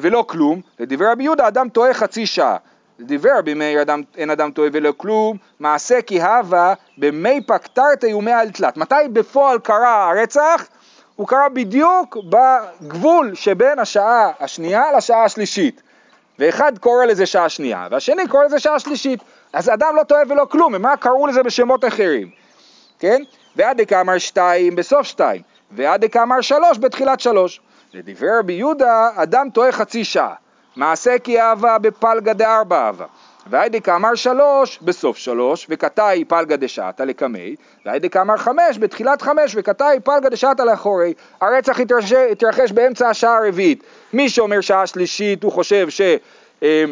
ולא 0.02 0.26
כלום, 0.28 0.62
לדברי 0.80 1.08
רבי 1.08 1.24
יהודה 1.24 1.48
אדם 1.48 1.69
טועה 1.69 1.93
חצי 1.93 2.26
שעה. 2.26 2.58
דיבר 3.00 3.38
רבי 3.38 3.82
אדם, 3.82 4.02
אין 4.18 4.30
אדם 4.30 4.52
טועה 4.52 4.70
ולא 4.74 4.94
כלום, 4.98 5.38
מעשה 5.60 6.02
כי 6.02 6.22
הווה 6.22 6.74
במי 6.98 7.42
פקטרתא 7.48 8.16
ומי 8.16 8.32
על 8.32 8.50
תלת. 8.50 8.78
מתי 8.78 8.96
בפועל 9.14 9.60
קרה 9.60 10.10
הרצח? 10.10 10.68
הוא 11.16 11.28
קרה 11.28 11.50
בדיוק 11.50 12.18
בגבול 12.30 13.36
שבין 13.36 13.80
השעה 13.80 14.32
השנייה 14.40 14.84
לשעה 14.98 15.24
השלישית. 15.24 15.82
ואחד 16.40 16.78
קורא 16.78 17.06
לזה 17.06 17.26
שעה 17.26 17.50
שנייה, 17.50 17.88
והשני 17.92 18.28
קורא 18.28 18.46
לזה 18.46 18.60
שעה 18.60 18.80
שלישית. 18.80 19.20
אז 19.54 19.70
אדם 19.70 19.96
לא 19.96 20.04
טועה 20.04 20.22
ולא 20.30 20.46
כלום, 20.46 20.86
רק 20.86 21.02
קראו 21.02 21.28
לזה 21.28 21.44
בשמות 21.44 21.86
אחרים, 21.86 22.30
כן? 23.00 23.22
ועד 23.56 23.82
דקאמר 23.82 24.18
שתיים 24.18 24.76
בסוף 24.76 25.08
שתיים, 25.08 25.42
ועד 25.72 26.06
דקאמר 26.06 26.42
שלוש 26.42 26.78
בתחילת 26.78 27.20
שלוש. 27.20 27.62
לדברי 27.94 28.30
רבי 28.40 28.54
יהודה, 28.54 29.10
אדם 29.16 29.50
טועה 29.50 29.72
חצי 29.72 30.04
שעה. 30.04 30.34
מעשה 30.80 31.20
כי 31.24 31.42
אהבה 31.42 31.78
בפלגה 31.78 32.34
דארבע 32.34 32.86
אהבה. 32.86 33.06
והיידי 33.48 33.82
כאמר 33.82 34.15
שלוש 34.15 34.80
בסוף 34.82 35.18
שלוש, 35.18 35.68
וקטאי 35.70 36.26
פלגה 36.26 36.56
דשעתא 36.56 37.04
לקמי, 37.04 37.56
והיידי 37.86 38.10
כאמר 38.10 38.38
חמש 38.38 38.78
בתחילת 38.80 39.22
חמש, 39.22 39.52
וקטאי 39.56 40.00
פלגה 40.04 40.30
דשעתא 40.30 40.62
לאחורי. 40.62 41.13
הרצח 41.42 41.80
התרחש, 41.80 42.13
התרחש 42.13 42.72
באמצע 42.72 43.10
השעה 43.10 43.38
הרביעית. 43.38 43.84
מי 44.13 44.30
שאומר 44.30 44.62
שעה 44.62 44.88
שלישית 44.88 45.44
הוא 45.44 45.52
חושב 45.52 45.89
ש... 45.89 46.02
אה, 46.63 46.84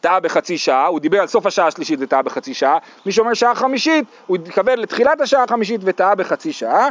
טעה 0.00 0.20
בחצי 0.20 0.58
שעה, 0.58 0.86
הוא 0.86 1.00
דיבר 1.00 1.20
על 1.20 1.26
סוף 1.26 1.46
השעה 1.46 1.66
השלישית 1.66 1.98
וטעה 2.02 2.22
בחצי 2.22 2.54
שעה, 2.54 2.78
מי 3.06 3.12
שאומר 3.12 3.34
שעה 3.34 3.54
חמישית, 3.54 4.04
הוא 4.26 4.36
התכוון 4.36 4.78
לתחילת 4.78 5.20
השעה 5.20 5.44
החמישית 5.44 5.80
וטעה 5.84 6.14
בחצי 6.14 6.52
שעה. 6.52 6.88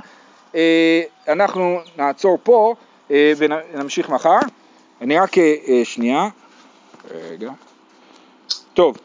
אה, 0.56 1.02
אנחנו 1.28 1.80
נעצור 1.98 2.38
פה 2.44 2.76
אה, 3.12 3.34
ונמשיך 3.38 4.10
מחר. 4.10 4.40
אני 5.04 5.20
רק 5.20 5.36
שנייה, 5.84 6.30
רגע, 7.12 7.52
טוב 8.74 8.98